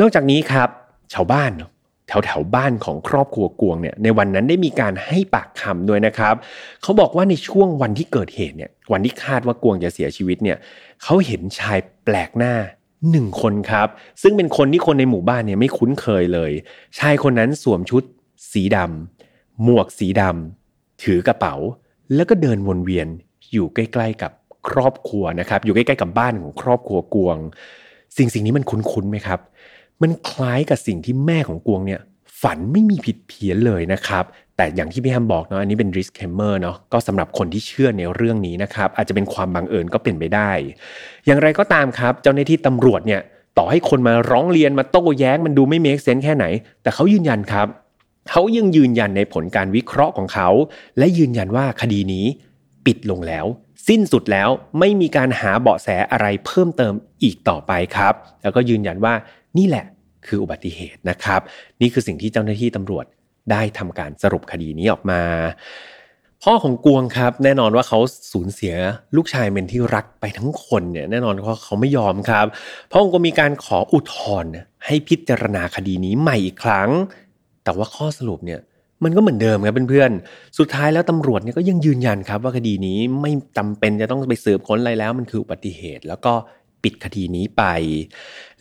[0.00, 0.68] นอกจากนี้ครับ
[1.14, 1.50] ชาวบ้าน
[2.08, 6.34] แถวแถวบ้านของครอบครัวกวงเนี่ยในวันนั้นได้มีการให้ปากคำด้วยนะครับ
[6.82, 10.58] เขาบอกว่าในช่วงวันที่เกิดเหตุเนี่ยวันที่คาดว่ากวงจะเสียชีวิตเนี่ย
[11.02, 12.54] เขาเห็นชายแปลกหน้า
[13.10, 13.88] หนึ่งคนครับ
[14.22, 16.52] ซึ่งเป็นคนที่คนในหมู่บ้านเนี่ยไม่คุ้นเคยเลย
[16.98, 18.02] ชายคนนั้นสวมชุด
[18.52, 21.54] สีดำหมวกสีดำถือกระเป๋า
[22.14, 23.06] แล้วก็เดินวนเวียน
[23.52, 24.32] อยู่ใกล้ ๆ กับ
[24.68, 27.36] ครอบครัวนะครับ อยู่ใกล้ๆกับบ้านของครอบครัวกวง
[28.16, 29.40] สิ่งสิ่งนี้มันคุ้นๆไหมครับ
[30.02, 32.00] มันคล้ายกับสิ่งที่แม่ของกวงเนี่ย
[32.42, 34.24] ฝันไม่มีผิดเพี้ยนเลยนะครับ
[34.56, 40.50] แต่อย่างที่พี่แฮมบอกเนาะอันนี้เป็นริสเคมเมอร์เนาะก็สำหรับคนที่เชื่อในเรื่องนี้นะครับ อาจจะเป็นความบังเอิญก็เป็นไปได้
[41.26, 43.20] อย่างไรก็ตามครับ เจ้าหน้าที่ตำรวจเนี่ย
[43.58, 46.44] ต่อให้คนมาร้องเรียนมาโต้แย้งมันดูไม่เมคเซนแค่ไหน
[46.82, 47.66] แต่เขายืนยันครับ
[48.30, 50.48] เขายังยืนยันในผลการวิเคราะห์ของเขา
[50.98, 52.26] และยืนยันว่าคดีนี้
[52.86, 53.46] ปิดลงแล้ว
[53.88, 59.14] สิ้นสุดแล้วไม่มีการหาเบาะแสอะไรเพิ่มเติมอีกต่อไปครับ แล้วก็ยืนยันว่า
[59.58, 59.84] นี่แหละ
[60.26, 61.40] คืออุบัติเหตุนะครับ
[61.80, 63.04] นี่คือสิ่งที่เจ้าหน้าที่ตำรวจ
[63.50, 65.20] ได้ทำการสรุปคดีนี้ออกมา
[66.42, 67.98] พ่อของกวงครับ แน่นอนว่าเขา
[68.32, 68.74] สูญเสีย
[69.16, 72.46] ลูกชายเป็นที่รักไปทั้งคนเนี่ยแน่นอนว่าเขาไม่ยอมครับ
[72.90, 74.50] พ่อองค์ก็มีการขออุทธรณ์
[74.86, 76.90] ให้พิจารณาคดีนี้ใหม่อีกครั้ง
[77.64, 78.60] แต่ว่าข้อสรุปเนี่ย
[79.04, 86.32] มันก็เหมือนเดิมครับเพื่อนๆ สุดท้ายแล้วตำรวจเนี่ยก็ยังยืนยันครับว่าคดีนี้ไม่จาเป็นจะต้องไปสืบค้นอะไรแล้ว มันคืออุบัติเหตุ แล้วก็
[86.82, 87.64] ปิดคดีนี้ไป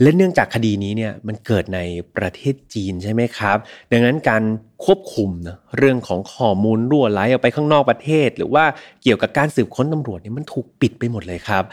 [0.02, 1.80] และเนื่องจากคดีนี้เนี่ยมันเกิดใน
[2.18, 3.58] ประเทศจีนใช่ไหมครับ
[3.92, 4.44] ดังนั้นการ
[4.86, 8.66] ควบคุมนะเรื่องของข้อมูลรั่วไหลออกไปข้างนอกประเทศ หรือว่า
[9.04, 11.66] เกี่ยวกับการสืบค้นตำรวจเนี่ยมันถูกปิดไปหมดเลยครับ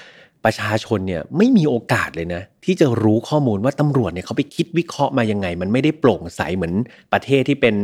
[0.46, 6.74] ประชาชนเนี่ยไม่มีโอกาสเลยนะที่จะรู้ข้อมูลว่าตำรวจเนี่ยเขาไปคิดวิเคราะห์มายังไง มันไม่ได้โปร่งใสเหมือน
[7.12, 7.74] ประเทศที่เป็น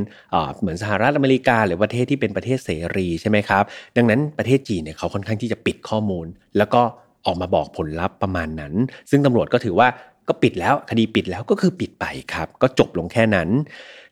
[0.61, 3.64] เหมือนสหรัฐอเมริกา หรือประเทศที่เป็นประเทศเสรีใช่ไหมครับ
[3.97, 6.27] ดังนั้นประเทศจีนเนี่ยเขาค่อนข้างที่จะปิดข้อมูล
[6.59, 6.83] แล้วก็
[7.29, 8.75] ออกมาบอกผลลัพธ์ประมาณนั้น
[9.11, 9.88] ซึ่งตำรวจก็ถือว่า
[10.29, 13.49] ก็ปิดแล้วคดีปิดแล้วก็คือปิดไปครับ ก็จบลงแค่นั้น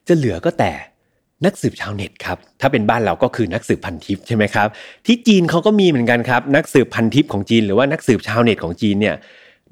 [0.07, 0.73] จะเหลือก็แต่
[1.45, 4.67] นักสืบชาวเน็ตครับถ้าเป็นบ้านเราก็คือนักสืบพันทิปใช่ไหมครับ
[5.05, 9.15] ที่จีนเขาก็มีเหมือนกันครับ นักสืบพันทิปของจีน หรือว่านักสืบชาวเน็ตของจีนเนี่ย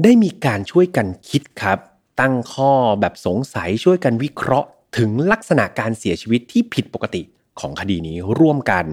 [0.04, 1.78] ได้มีการช่วยกันคิดครับ
[2.20, 7.22] ตั้งข้อแบบสงสัยช่วยกันวิเคราะห์ ถึงลักษณะการเสียชีวิตที่ผิดปกติ
[7.60, 8.86] ของคดีนี้ร่วมกัน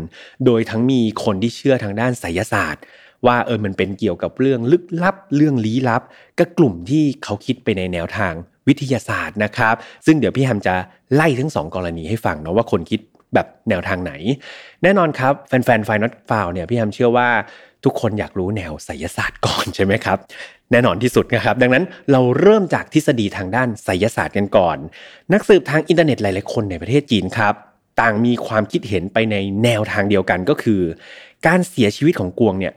[0.44, 2.82] โดยทั้งมีคนที่เชื่อทางด้านไสยศาสตร์
[3.26, 6.02] ว่าเออมันเป็นเกี่ยวกับเรื่องลึกลับ เรื่องลี้ลับ
[6.38, 8.32] กับกลุ่มที่เขาคิดไปในแนวทาง
[8.68, 9.74] วิทยาศาสตร์นะครับ
[10.06, 10.74] ซึ่งเดี๋ยวพี่แฮมจะ
[11.14, 13.00] ไล่ทั้งสองกรณีให้ฟังเนาะว่าคนคิด
[13.34, 14.12] แบบแนวทางไหน
[14.82, 17.28] แน่นอนครับแฟนๆไฟนอตฟาวเนี่ยพี่แฮมเชื่อว่า
[17.84, 20.18] ทุกคนอยากรู้แนวไสยศาสตร์ก่อนใช่ไหมครับ
[20.72, 24.76] แน่นอนที่สุดนะครับ ดังนั้นเราเริ่มจากทฤษฎีทางด้านไสยศาสตร์กันก่อน
[25.32, 27.54] นักสืบทางอินเทอร์เน็ตหลายๆคนในประเทศจีนครับ
[28.00, 30.80] ต่างมีความคิดเห็นไปในแนวทางเดียวกันก็คือ
[31.46, 32.74] การเสียชีวิตของกวงเนี่ย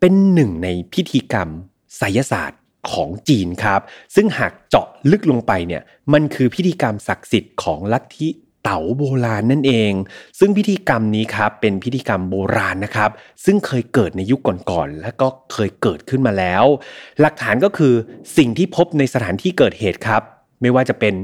[0.00, 1.48] เป็นหนึ่งในพิธีกรรม
[1.96, 2.60] ไสยศาสตร์
[2.92, 3.80] ของจีนครับ
[4.14, 5.82] ซึ่งหากเจาะลึกลงไปเนี่ย
[6.12, 8.28] มันคือพิธีกรรมศักดิ์สิทธิ์ของลัทธิ
[8.64, 9.92] เต๋าโบราณนั่นเอง
[10.38, 13.10] ซึ่งพิธีกรรมนี้ครับเป็นพิธีกรรมโบราณนะครับ
[13.44, 16.64] ซึ่งเคยเกิดในยุคก่อนๆและก็เคยเกิดขึ้นมาแล้ว
[17.20, 17.94] หลักฐานก็คือ
[18.36, 20.22] สิ่งที่พบในสถานที่เกิดเหตุครับ
[20.60, 21.14] ไม่ว่าจะเป็น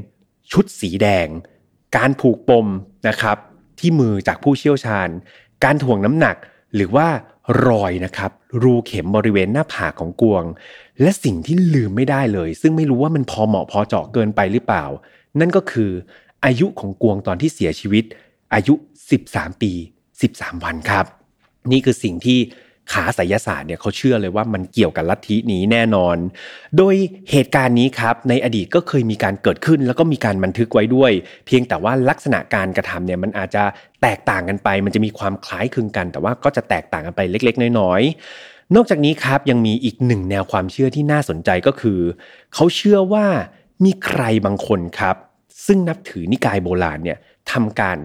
[0.52, 1.28] ชุดสีแดง
[1.96, 2.66] การผูกปม
[3.08, 3.36] นะครับ
[3.78, 5.08] ที่มือจากผู้เชี่ยวชาญ
[5.64, 6.36] การถ่วงน้ำหนัก
[6.74, 7.08] หรือว่า
[7.66, 8.30] รอยนะครับ
[8.62, 10.44] รูเข็มบริเวณหน้าผากของกวง
[11.00, 14.84] และสิ่งที่ลืมไม่ได้เลย ซึ่งไม่รู้ว่ามันพอเหมาะพอเจาะเกินไปหรือเปล่า
[15.40, 15.90] นั่นก็คือ
[16.44, 18.04] อายุของกวงตอนที่เสียชีวิต
[18.54, 18.74] อายุ
[19.18, 19.72] 13 ปี
[20.18, 21.06] 13 วันครับ
[21.70, 22.38] นี่คือสิ่งที่
[22.92, 26.16] ขาไสยศาสตร์เนี่ยเขาเชื่อเลยว่ามันเกี่ยวกับลัทธินี้แน่นอน
[26.76, 26.94] โดย
[27.30, 31.12] เหตุการณ์นี้ครับในอดีตก็เคยมีการเกิดขึ้น แล้วก็มีการบันทึกไว้ด้วย
[31.46, 33.64] เพียงแต่ว่าลักษณะการกระทำเนี่ยมันอาจจะ
[34.02, 42.00] แตกต่างกันไป มันจะมีความคล้ายคลึงกัน แต่ว่าก็จะแตกต่างกันไปเล็ก ๆ น้อยๆนอกจากนี้ครับยังมีอีกหนึ่งแนวความเชื่อที่น่าสนใจก็คือ
[42.54, 43.26] เขาเชื่อว่า
[43.84, 45.16] มีใครบางคนครับ
[45.66, 47.18] ซึ่งนับถือนิกายโบราณเนี่ย
[47.52, 47.98] ทำการ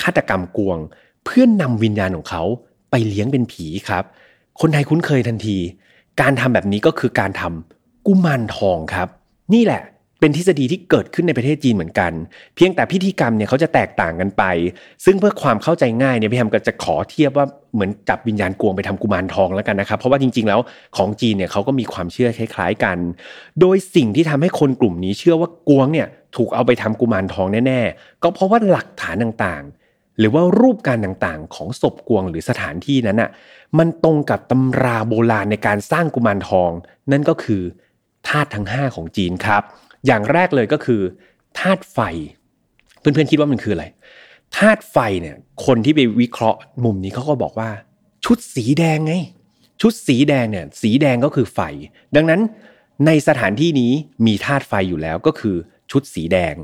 [0.00, 0.78] ฆาตกรรมกวง
[1.24, 2.42] เพื่อนนำวิญญาณของเขา
[2.90, 4.04] ไปเลี้ยงเป็นผีครับ
[4.60, 5.58] คนไทยคุ้นเคยทันที
[6.20, 9.08] การทำแบบนี้ก็คือการทำกุมารทองครับ
[9.54, 9.82] นี่แหละ
[10.20, 12.12] เป็นทฤษฎีที่เกิดขึ้นในประเทศจีนเหมือนกัน
[12.56, 14.42] เพียงแต่พิธีกรรมเนี่ยเขาจะแตกต่างกันไป
[15.04, 20.60] ซึ่งเพื่อความเข้าใจง่ายเนี่ยพี่แฮมก็จะขอเทียบว่าเหมือนจับวิญญาณกวงไปทำกุมารทองแล้วกันนะครับ เพราะว่าจริงๆแล้ว
[20.96, 22.98] ของจีนเนี่ยเขาก็มีความเชื่อคล้าย ๆกัน
[23.60, 29.85] โดยสิ่งที่ทำให้คนกลุ่มนี้เชื่อว่ากวงเนี่ยถูกเอาไปทำกุมารทองแน่ๆ ก็เพราะว่าหลักฐานต่างๆ
[30.18, 33.30] หรือว่ารูปการต่างๆ ของศพกวงหรือสถานที่นั้นอะ
[33.78, 36.70] มันตรงกับตำราโบราณในการสร้างกุมารทอง
[37.12, 37.62] นั่นก็คือ
[38.28, 39.62] ธาตุทั้ง 5 ของจีนครับ
[40.06, 41.00] อย่างแรกเลยก็คือ
[41.58, 41.98] ธาตุไฟ
[42.98, 43.84] เพื่อนๆคิดว่ามันคืออะไร
[44.56, 47.70] ธาตุไฟเนี่ยคนที่ไปวิเคราะห์มุมนี้เขาก็บอกว่า
[48.24, 49.14] ชุดสีแดงไง
[49.82, 51.60] ชุดสีแดงเนี่ยสีแดงก็คือไฟ
[52.16, 52.40] ดังนั้น
[53.06, 53.92] ในสถานที่นี้
[54.26, 55.56] มีธาตุไฟอยู่แล้วก็คือ
[55.90, 56.54] ชุดสีแดง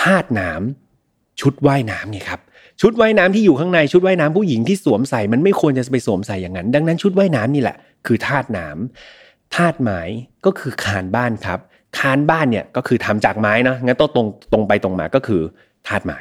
[0.00, 2.40] ธาตุน้ำชุดว่ายน้ำเนี่ยครับ
[2.80, 10.00] ชุดว่ายน้ำที่อยู่ข้างในชุดว่ายน้ำผู้หญิงที่สวมใส่มันไม่ควรจะไปสวมใส่อย่างนั้น ดังนั้นชุดว่ายน้ำนี่แหละ คือธาตุน้ำธาตุไม้
[10.44, 11.60] ก็คือคานบ้านครับ
[11.98, 15.42] คานบ้านเนี่ยก็คือทำจากไม้นะงั้นต้องตรงตรงไปตรงมาก็คือ
[15.88, 16.18] ธาตุไม้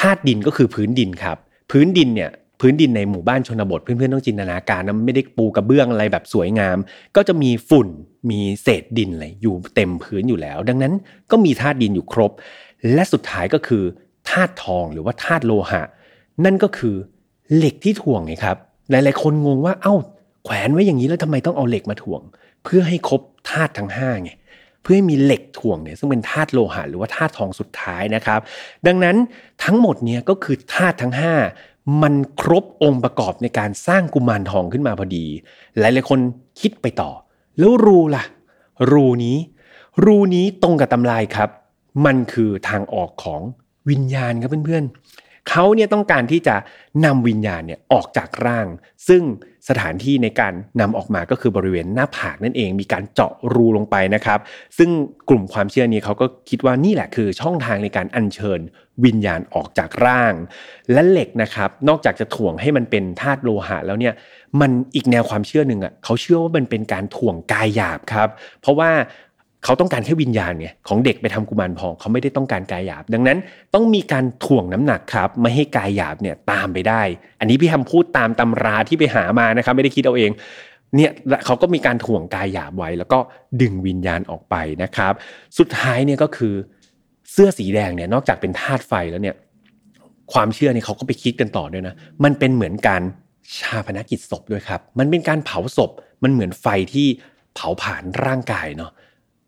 [0.00, 1.36] ธาตุดินก็คือพื้นดินครับ
[1.70, 6.76] พื้นดินเนี่ยพื้นดินในหมู่บ้านชนบทเพื่อนๆต้องจินตนาการนะไม่ได้ปูกระเบื้องอะไรแบบสวยงาม
[7.16, 7.88] ก็จะมีฝุ่น
[8.30, 10.92] มีเศษดินอะไรอยู่เต็มพื้นอยู่แล้ว ดังนั้น
[11.30, 12.32] ก็มีธาตุดินอยู่ครบ
[12.94, 13.84] และสุดท้ายก็คือ
[14.30, 15.82] ธาตุทองหรือว่าธาตุโลหะ
[16.44, 16.94] นั่นก็คือ
[17.56, 18.56] เหล็กที่ถ่วงไงครับ
[18.90, 19.94] หลายๆ คนงงว่าเอ้า
[20.44, 22.20] แขวนไว้อย่างนี้แล้วทำไมต้องเอาเหล็กมาถ่วง
[22.64, 24.30] เพื่อให้ครบธาตุทั้งห้าไง
[24.82, 28.40] เพื่อให้มีเหล็กถ่วงเนี่ยซึ่งเป็นธาตุโลหะหรือว่าธาตุทองสุดท้ายนะครับ
[28.86, 29.16] ดังนั้น
[29.64, 31.14] ทั้งหมดเนี่ยก็คือธาตุทั้ง
[31.54, 35.26] 5 มันครบองค์ประกอบในการสร้างกุมารทองขึ้นมาพอดี
[35.78, 36.18] หลายๆคน
[36.60, 37.10] คิดไปต่อ
[37.58, 38.24] แล้วรูล่ะ
[38.92, 39.36] รูนี้
[40.04, 41.48] รูนี้ตรงกับตำรายครับ
[42.04, 43.40] มันคือทางออกของ
[43.90, 46.56] วิญญาณครับเพื่อนๆเขาเนี่ยต้องการที่จะ
[47.04, 48.66] นำวิญญาณเนี่ยออกจากร่าง
[49.08, 49.22] ซึ่ง
[49.68, 54.38] สถานที่ในการนำออกมาก็คือบริเวณหน้าผากนั่นเอง มีการเจาะรูลงไปนะครับ
[54.78, 54.90] ซึ่ง
[55.28, 58.60] กลุ่มความเชื่อนี้เขาก็คิดว่านี่แหละคือช่องทางในการอัญเชิญ
[59.04, 60.34] วิญญาณออกจากร่าง
[60.92, 64.14] และเหล็กนะครับ นอกจากจะถ่วงให้มันเป็นธาตุโลหะแล้วเนี่ย
[64.60, 68.28] มันอีกแนวความเชื่อหนึ่งอะเขาเชื่อว่ามันเป็นการถ่วงกายหยาบครับ
[68.60, 68.90] เพราะว่า
[69.64, 73.38] เขาต้องการแค่วิญญาณไงของเด็กไปทำกุมารทองเขาไม่ได้ต้องการกายหยาบ ดังนั้น
[73.74, 77.02] ต้องมีการถ่วงน้ำหนักครับ ไม่ให้กายหยาบเนี่ยตามไปได้
[77.40, 80.30] อันนี้พี่ทำพูดตามตำราที่ไปหามานะครับ ไม่ได้คิดเอาเอง
[80.96, 81.10] เนี่ย
[81.46, 83.18] เขาก็มีการถ่วงกายหยาบไว้ แล้วก็
[83.60, 85.12] ดึงวิญญาณออกไปนะครับ
[85.58, 86.54] สุดท้ายเนี่ยก็คือ
[87.32, 89.36] เสื้อสีแดงเนี่ยนอกจากเป็นธาตุไฟแล้วเนี่ย
[90.32, 91.94] ความเชื่อเนี่ยเขาก็ไปคิดกันต่อด้วยนะ
[92.24, 93.02] มันเป็นเหมือนการ
[93.58, 95.90] ชาพนักกิจศพด้วยครับ มันเป็นการเผาศพ
[96.22, 97.06] มันเหมือนไฟที่
[97.54, 98.90] เผาผ่านร่างกายเนาะ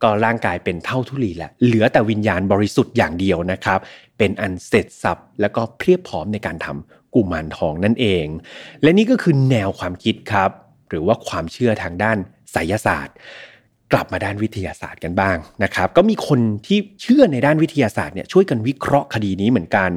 [0.05, 3.79] ก็ร่างกายเป็นเท่าทุลีแหละ เหลือแต่วิญญาณบริสุทธิ์อย่างเดียวนะครับ
[4.19, 8.27] เป็นอันเสร็จสับแล้วก็เพียบพร้อมในการทำกุมารทองนั่นเอง
[8.83, 10.51] และนี่ก็คือแนวความคิดครับ
[10.89, 12.17] หรือว่าความเชื่อทางด้าน
[12.53, 13.17] ไสยศาสตร์
[13.93, 19.91] กลับมาด้านวิทยาศาสตร์กันบ้างนะครับ ก็มีคนที่เชื่อในด้านวิทยาศาสตร์เนี่ยช่วยกันวิเคราะห์คดีนี้เหมือนกัน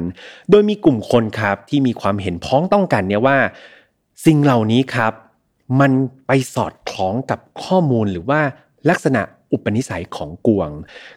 [0.50, 3.36] โดยมีกลุ่มคนครับที่มีความเห็นพ้องต้องกันเนี่ยว่า
[4.26, 5.12] สิ่งเหล่านี้ครับ
[5.80, 5.92] มัน
[6.26, 8.40] ไปสอดคล้องกับข้อมูลหรือว่า
[8.90, 10.70] ลักษณะ อุปนิสัยของกวง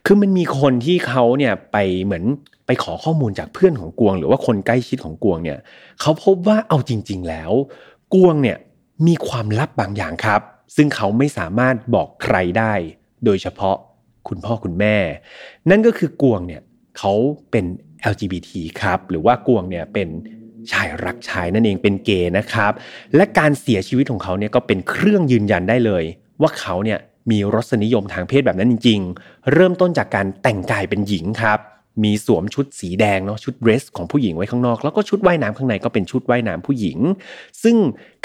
[0.06, 2.24] คือมันมีคนที่เขาเนี่ยไปเหมือน
[2.65, 5.60] ไปขอข้อมูลจากเพื่อนของกวง หรือว่าคนใกล้ชิดของกวงเนี่ย
[6.02, 7.52] เขาพบว่าเอาจริง ๆ แล้ว
[8.13, 8.58] กวงเนี่ย
[9.08, 10.41] มีความลับบางอย่างครับ
[10.76, 12.74] ซึ่งเขาไม่สามารถบอกใครได้
[13.26, 13.76] โดยเฉพาะ
[14.28, 14.96] คุณพ่อคุณแม่
[15.70, 16.62] นั่นก็คือกวงเนี่ย
[16.98, 17.13] เขา
[17.52, 17.65] เป็น
[18.12, 18.50] LGBT
[18.82, 20.10] ครับ หรือว่ากวงเนี่ยเป็น
[20.72, 22.72] ชายรักชายนั่นเองเป็นเกย์นะครับ
[23.15, 26.04] และการเสียชีวิตของเขาเนี่ยก็เป็นเครื่องยืนยันได้เลย
[26.41, 31.60] ว่าเขาเนี่ย มีรสนิยมทางเพศแบบนั้นจริง ๆ เริ่มต้นจากการแต่งกายเป็นหญิงครับ
[32.04, 36.98] มีสวมชุดสีแดงเนาะชุดเดรสของผู้หญิงไว้ข้างนอก แล้วก็ชุดว่ายน้ำข้างในก็เป็นชุดว่ายน้ำผู้หญิง
[37.64, 37.76] ซึ่ง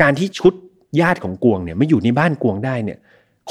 [0.03, 0.53] การที่ชุด
[1.01, 2.99] ญาติของกวงเนี่ยไม่อยู่ในบ้านกวงได้เนี่ย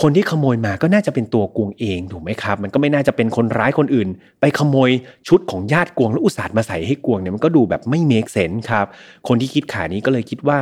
[0.01, 4.89] คนที่ขโมยมาก็น่าจะเป็นตัวกวงเองถูกไหมครับ มันก็ไม่น่าจะเป็นคนร้ายคนอื่น ไปขโมย
[5.27, 8.85] ชุดของญาติกวงแล้วอุตส่าห์มาใส่ให้กวงเนี่ยมันก็ดูแบบไม่เมคเซนครับ
[9.27, 10.57] คนที่คิดขานี้ก็เลยคิดว่า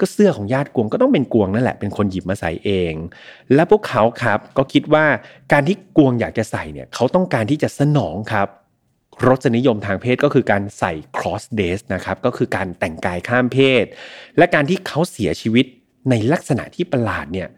[0.00, 2.94] ก็เสื้อของญาติกวงก็ต้องเป็นกวงนั่นแหละเป็นคนหยิบมาใส่เอง
[3.54, 5.04] และพวกเขาครับก็คิดว่า
[5.52, 8.48] การที่กวงอยากจะใส่เนี่ยเขาต้องการที่จะสนองครับ
[9.26, 13.84] รสนิยมทางเพศก็คือการใส่ cross dress นะครับก็คือการแต่งกายข้ามเพศ
[14.38, 15.66] และการที่เขาเสียชีวิต
[16.10, 17.48] ในลักษณะที่ประหลาดเนี่ย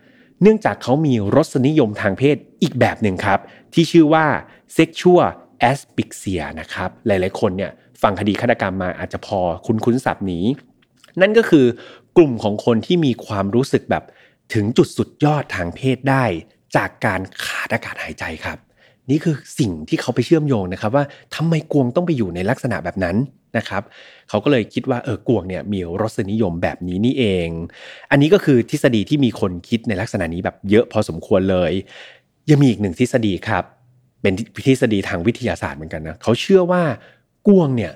[0.43, 3.41] เนื่องจากเขามีรสนิยมทางเพศอีกแบบหนึ่งครับ
[3.75, 4.27] ที่ชื่อว่า
[4.77, 5.29] sexual
[5.71, 7.71] asphyxia นะครับหลายๆคนเนี่ย
[8.03, 10.45] ฟังคดีฆาตกรรมมาอาจจะพอคุ้นคุ้นศัพท์นี้
[11.21, 11.67] นั่นก็คือ
[12.17, 14.05] กลุ่มของคนที่มีความรู้สึกแบบ
[14.55, 16.25] ถึงจุดสุดยอดทางเพศได้
[16.77, 18.59] จากการขาดอากาศหายใจครับ
[19.11, 23.17] นี่คือสิ่งที่เขาไปเชื่อมโยงนะครับว่าทำไมกวงต้องไปอยู่ในลักษณะแบบนั้น
[23.59, 23.83] นะครับ
[24.29, 27.49] เขาก็เลยคิดว่าเออกวงเนี่ยมีรสนิยมแบบนี้นี่เอง
[28.11, 31.73] อันนี้ก็คือทฤษฎีที่มีคนคิดในลักษณะนี้แบบเยอะพอสมควรเลย
[32.51, 33.65] ยังมีอีกหนึ่งทฤษฎีครับ
[34.23, 34.33] เป็น
[34.67, 36.83] ทฤษฎีทางวิทยาศาสตร์เหมือนกันนะเขาเชื่อว่า
[37.49, 37.93] กวงเนี่ย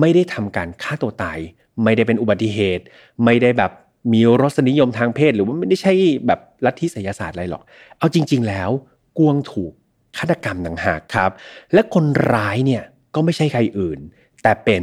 [0.00, 1.38] ไม่ได้ทำการฆ่าตัวตาย
[1.84, 2.84] ไม่ได้เป็นอุบัติเหตุ
[3.24, 3.72] ไม่ได้แบบ
[4.12, 5.92] มีรสนิยมทางเพศ หรือว่าไม่ได้ใช่
[6.26, 7.62] แบบลัทธิศิยศาสตร์อะไรหรอก
[7.98, 8.70] เอาจริง ๆ แล้ว
[9.18, 9.72] กวงถูก
[10.16, 11.30] ฆาตกรรมต่างหากครับ
[11.74, 12.82] และคนร้ายเนี่ย
[13.14, 13.98] ก็ไม่ใช่ใครอื่น
[14.42, 14.82] แต่เป็น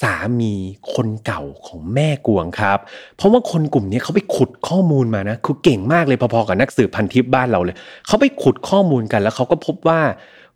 [0.00, 0.54] สามี
[0.94, 2.78] คนเก่าของแม่กวงครับ
[3.16, 10.00] เพราะว่าคนกลุ่มนี้เขาไปขุดข้อมูลมานะ คือเก่งมากเลยพอๆกับนักสืบพันทิพย์บ้านเราเลย เขาไปขุดข้อมูลกันแล้วเขาก็พบว่า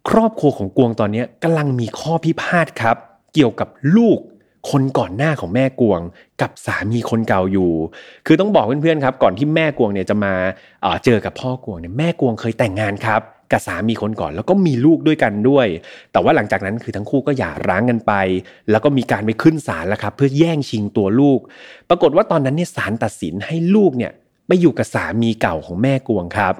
[0.08, 2.96] ครอบครัวของกวงตอนนี้กำลังมีข้อพิพาทครับ
[3.34, 4.18] เกี่ยวกับลูก
[4.70, 6.00] คนก่อนหน้าของแม่กวง
[6.40, 7.72] กับสามีคนเก่าอยู่
[8.26, 10.32] คือต้องบอกเพื่อนๆครับ ก่อนที่แม่กวงเนี่ยจะมา
[11.04, 15.66] เจอกับพ่อกวงเนี่ยแม่กวงเคยแต่งงานครับกับสามีคนก่อนแล้วก็มีลูกด้วยกันด้วย
[16.12, 18.12] แต่ว่าหลังจากนั้นคือทั้งคู่ก็หย่าร้างกันไป
[18.70, 21.40] แล้วก็มีการไปขึ้นศาลแล้วครับ เพื่อแย่งชิงตัวลูก
[21.88, 24.12] ปรากฏว่าตอนนั้นเนี่ยศาลตัดสินให้ลูกเนี่ย
[24.46, 26.54] ไปอยู่กับสามีเก่าของแม่กวงครับ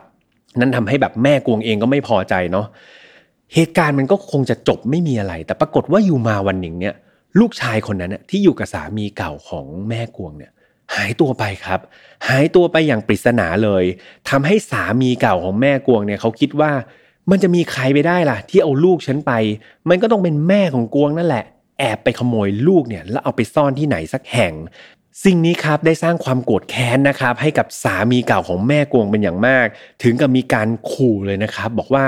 [0.61, 2.67] นั่นทำให้แบบแม่กวงเองก็ไม่พอใจเนาะ
[3.55, 6.95] เหตุการณ์มันก็คงจะจบไม่มีอะไร แต่ปรากฏว่าอยู่มาวันหนึ่งเนี่ย
[7.39, 10.53] ลูกชายคนนั้นน่ยที่อยู่กับสามีเก่าของแม่กวงเนี่ย
[10.95, 11.81] หายตัวไปครับ
[12.29, 13.85] หายตัวไปอย่างปริศนาเลย
[14.29, 16.73] ทำให้สามีเก่าของแม่กวงเนี่ยเขาคิดว่า
[17.31, 19.33] มันจะมีใครไปได้ล่ะ ที่เอาลูกฉันไป
[19.89, 21.45] มันก็ต้องเป็นแม่ของกวงนั่นแหละ
[21.79, 24.53] แอบไปขโมยลูกเนี่ยแล้วเอาไปซ่อนที่ไหนสักแห่ง
[25.25, 29.67] สิ่งนี้ครับได้สร้างความโกรธแค้นนะครับ ให้กับสามีเก่าของแม่กวงเป็นอย่างมาก
[30.03, 32.07] ถึงกับมีการขู่เลยนะครับ บอกว่า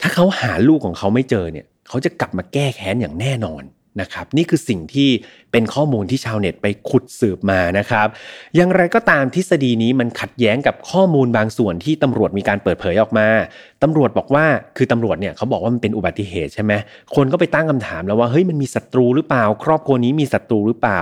[0.00, 3.62] ถ้าเขาหาลูกของเขาไม่เจอเนี่ย เขาจะกลับมาแก้แค้นอย่างแน่นอน
[4.00, 5.10] นะครับนี่คือสิ่งที่
[5.52, 8.06] เป็นข้อมูลที่ชาวเน็ตไปขุดสืบมานะครับ
[8.56, 13.28] อย่างไรก็ตามทฤษฎีนี้มันขัดแย้งกับข้อมูลบางส่วนที่ตำรวจมีการเปิดเผยออกมา
[13.82, 14.44] ตำรวจบอกว่า
[14.76, 16.72] คือตำรวจเนี่ยเขาบอกว่ามันเป็นอุบัติเหตุใช่ไหม
[17.14, 21.00] คนก็ไปตั้งคำถามแล้วว่าเฮ้ยมันมีศัตรูหรือเปล่า ครอบครัวนี้มีศัตรูหรือเปล่า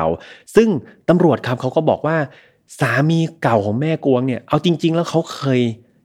[0.57, 0.69] ซึ่ง
[1.09, 2.17] ตำรวจครับเขาก็บอกว่า
[2.81, 5.61] สามีเก่าของแม่กวงเนี่ยเอาจริง ๆ แล้วเขาเคย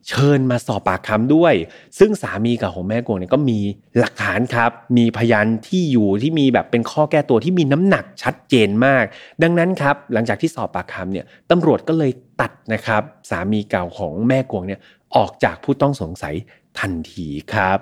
[0.08, 1.54] เชิญมาสอบปากคำด้วย
[2.00, 3.60] ซึ่งสามีกับของแม่กวงเนี่ยก็มี
[4.00, 9.04] หลักฐานครับ มีพยานที่อยู่ที่มีแบบเป็นข้อแก้ตัวที่มีน้ำหนักชัดเจนมาก
[9.44, 12.12] ดังนั้นครับหลังจากที่สอบปากคำเนี่ยตำรวจก็เลย
[12.42, 14.80] ตัดนะครับ สามีเก่าของแม่กวงเนี่ย
[15.16, 16.36] ออกจากผู้ต้องสงสัย
[16.80, 17.78] ทันทีครับ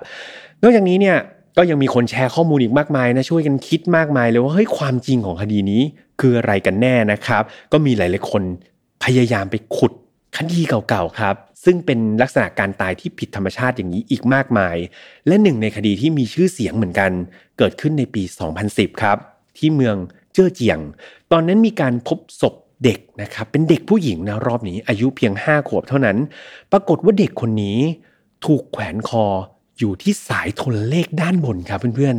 [0.62, 1.16] นอกจากนี้เนี่ย
[1.56, 5.82] ก็ยังมีคนแชร์ข้อมูลอีกมากมายนะช่วยกันคิดมากมายเลยว่าเฮ้ยความจริงของคดีนี้
[6.20, 8.42] คืออะไรกันแน่นะครับ ก็มีหลายๆคน
[9.04, 9.92] พยายามไปขุด
[10.36, 14.76] คดีเก่าๆครับ ซึ่งเป็นลักษณะการตายที่ผิดธรรมชาติอย่างนี้อีกมากมาย
[15.26, 17.10] และหนึ่งในคดีที่มีชื่อเสียงเหมือนกัน
[17.58, 18.22] เกิดขึ้นในปี
[18.62, 19.18] 2010 ครับ
[19.58, 19.96] ที่เมือง
[20.32, 20.78] เจ้อเจียง
[21.32, 26.16] ตอนนั้นมีการพบศพเด็กนะครับ เป็นเด็กผู้หญิงนะรอบนี้ อายุเพียง 5 ขวบเท่านั้น
[26.72, 27.78] ปรากฏว่าเด็กคนนี้
[28.46, 29.24] ถูกแขวนคอ
[29.78, 32.16] อยู่ที่สายโทรเลขด้านบนครับเพื่อน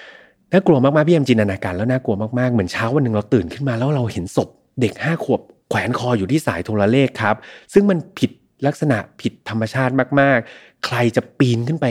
[0.00, 4.48] ๆ น่ากลัวมากๆพี่แอมจินตนาการแล้วน่ากลัวมากๆ เหมือนเช้าวันหนึ่งเราตื่นขึ้นมาแล้วเราเห็นศพ
[4.80, 7.36] เด็ก 5 ขวบแขวนคออยู่ที่สายโทรเลขครับ
[7.72, 8.30] ซึ่งมันผิด
[8.66, 11.86] ลักษณะผิดธรรมชาติมากๆ ใครจะปีนขึ้นไป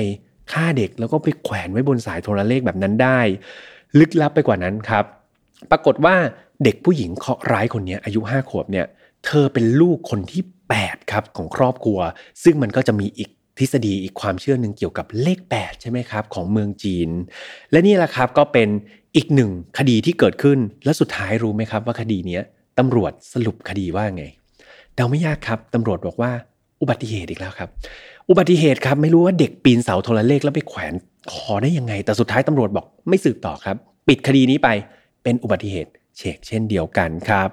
[0.51, 3.19] ฆ่าเด็กแล้วก็ไปแขวนไว้บนสายโทรเลขแบบนั้นได้
[3.99, 5.05] ลึกลับไปกว่านั้นครับ
[5.71, 6.15] ปรากฏว่า
[6.63, 8.88] เด็กผู้หญิงเคราะห์ร้ายคนนี้อายุ 5 ขวบเนี่ย
[9.25, 10.41] เธอเป็นลูกคนที่
[10.77, 11.99] 8 ครับของครอบครัว
[12.43, 17.09] ซึ่งมันก็จะมีอีกทฤษฎีอีกความเชื่อหนึ่งเกี่ยวกับเลข 8 ใช่ไหมครับ ของเมืองจีน
[17.71, 18.69] และนี่แหละครับก็เป็น
[19.15, 22.39] อีกหนึ่งคดีที่เกิดขึ้น และสุดท้ายรู้ไหมครับว่าคดีนี้
[22.79, 24.25] ตำรวจสรุปคดีว่าไง
[24.95, 26.31] เดาไม่ยากครับตำรวจบอกว่า
[26.83, 27.69] อุบัติเหตุอีกแล้วครับ
[28.29, 30.93] อุบัติเหตุครับไม่รู้ว่าเด็กปีนเสาโทรเลขแล้วไปแขวน
[31.31, 33.75] คอได้ยังไง แต่สุดท้ายตำรวจบอกไม่สืบต่อครับ
[34.07, 34.69] ปิดคดีนี้ไป
[35.23, 37.49] เป็นอุบัติเหตุเชกเช่นเดียวกันครับ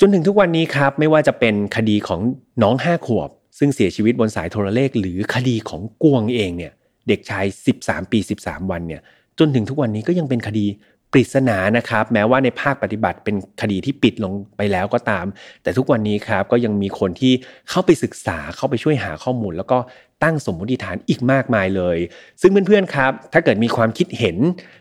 [0.00, 2.20] จนถึงทุกวันนี้ครับไม่ว่าจะเป็นคดีของ
[2.62, 6.72] น้องห้าขวบ ซึ่งเสียชีวิตบนสายโทรเลข หรือคดีของกวงเองเนี่ย
[7.08, 7.44] เด็กชาย
[7.78, 9.02] 13 ปี 13 วันเนี่ย
[9.38, 10.66] จนถึงทุกวันนี้ก็ยังเป็นคดี
[11.12, 15.26] ปริศนานะครับ แม้ว่าในภาคปฏิบัติเป็นคดีที่ปิดลงไปแล้วก็ตาม
[15.62, 17.32] แต่ทุกวันนี้ครับก็ยังมีคนที่
[17.70, 19.78] เข้าไปศึกษาเข้าไปช่วยหาข้อมูล แล้วก็
[20.22, 21.98] ตั้งสมมติฐานอีกมากมายเลย
[22.40, 24.36] ซึ่งเพื่อนๆครับ ถ้าเกิดมีความคิดเห็น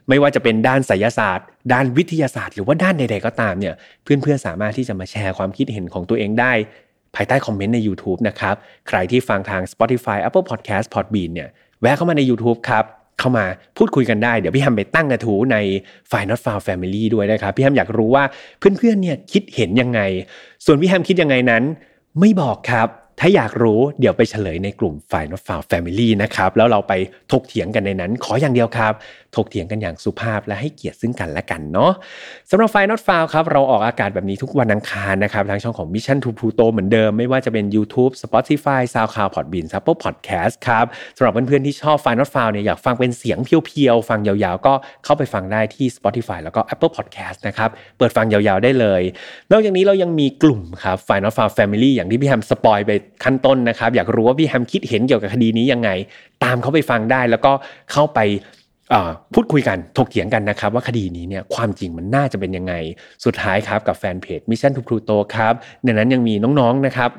[0.09, 6.53] ไม่ว่าจะเป็นด้านไสยศาสตร์ ด้านวิทยาศาสตร์ หรือว่าด้านใดๆก็ตามเนี่ยเพื่อนๆสามารถที่จะมาแชร์ความคิดเห็นของตัวเองได้
[7.15, 8.55] ภายใต้คอมเมนต์ใน YouTube นะครับ
[8.87, 11.49] ใครที่ฟังทาง Spotify Apple Podcast Podbean เนี่ย
[11.81, 12.85] แวะเข้ามาใน YouTube ครับ
[13.19, 13.45] เข้ามา
[13.77, 15.57] พูดคุยกันได้ เดี๋ยวพี่แฮมไปตั้งกระทู้ใน
[16.11, 18.23] f i Not f o u n Family ด้วยนะครับ พี่แฮมอยากรู้ว่า
[18.59, 19.99] เพื่อนๆเนี่ยคิดเห็นยังไง
[20.65, 21.63] ส่วนพี่แฮมคิดยังไงนั้น
[22.19, 22.87] ไม่บอกครับ
[23.19, 26.93] ถ้าอยากรู้เดี๋ยวไปเฉลยในกลุ่มฝ่ายนอตฟาวแฟมิลี่นะครับแล้วเราไป
[27.31, 28.93] ถกเถียงกันในนั้น ขออย่างเดียวครับ
[29.35, 31.91] ถกเถียงกันอย่างสุภาพและให้เกียรติซึ่งกันและกันเนาะ
[32.49, 40.85] สำหรับ File Not Found ครับเราออกอากาศแบบนี้ทุกวันอังคารนะครับทางช่องของ Mission to Pluto เหมือนเดิมไม่ว่าจะเป็น YouTube Spotify SoundCloud Podbean Apple Podcast ครับ
[41.17, 44.73] สำหรับเพื่อนๆที่ชอบ File Not Found เนี่ยอยากฟังเป็นเสียง pure ๆฟังยาวๆ ก็
[45.05, 49.01] เข้าไปฟังได้ที่ Spotify แล้วก็ Apple Podcast นะครับเปิดฟังยาวๆได้เลย
[49.51, 52.91] นอกจากนี้เรายังมีกลุ่มครับ File Not Found Family อย่างที่พี่แฮม spoil ไป
[53.23, 55.89] ข้างต้นนะครับ อยากรู้ว่าพี่แฮมคิดเห็นเกี่ยวกับคดีนี้ยังไง
[56.43, 57.51] ตามเขาไปฟังได้แล้วก็
[57.91, 58.19] เข้าไป
[59.33, 62.73] พูดคุยกันถกเถียงกันนะครับ ว่าคดีนี้เนี่ยความจริงมันน่าจะเป็นยังไง
[63.25, 67.11] สุดท้ายครับกับแฟนเพจ Mission to Pluto ครับในนั้นยังมีน้องๆนะครับ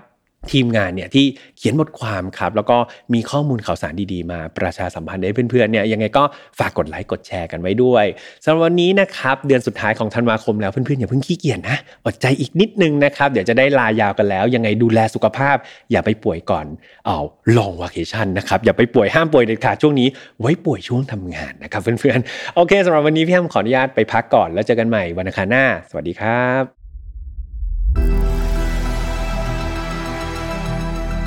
[0.50, 1.24] ทีมงานเนี่ยที่
[1.58, 2.76] เขียนบทความครับ แล้วก็
[3.14, 6.24] มีข้อมูลข่าวสารดีๆ มาประชาสัมพันธ์ให้เพื่อนๆเนี่ยยังไงก็
[6.58, 8.04] ฝากกดไลค์กดแชร์กันไว้ด้วย
[8.44, 15.56] สำหรับวันนี้นะครับเดือนสุดท้ายของธันวาคมแล้วเพื่อนๆอย่าเพิ่งขี้เกียจนะอดใจอีกนิดนึงนะครับ เดี๋ยวจะได้ลายาวกันแล้ว ยังไงดูแลสุขภาพ
[15.92, 16.66] อย่าไปป่วยก่อน
[17.06, 17.18] เอา
[17.56, 20.08] ลองวาเคชั่นนะครับอย่าไปป่วยห้ามป่วยเด็ดขาดช่วงนี้
[20.40, 26.81] ไว้ป่วยช่วงทำงานนะครับเพื่อนๆโอเคสำหรับวันนี้พี่แฮมขออนุญาตไปพักก่อนแล้วเจอกันใหม่วันอังคารหน้า สวัสดีครับ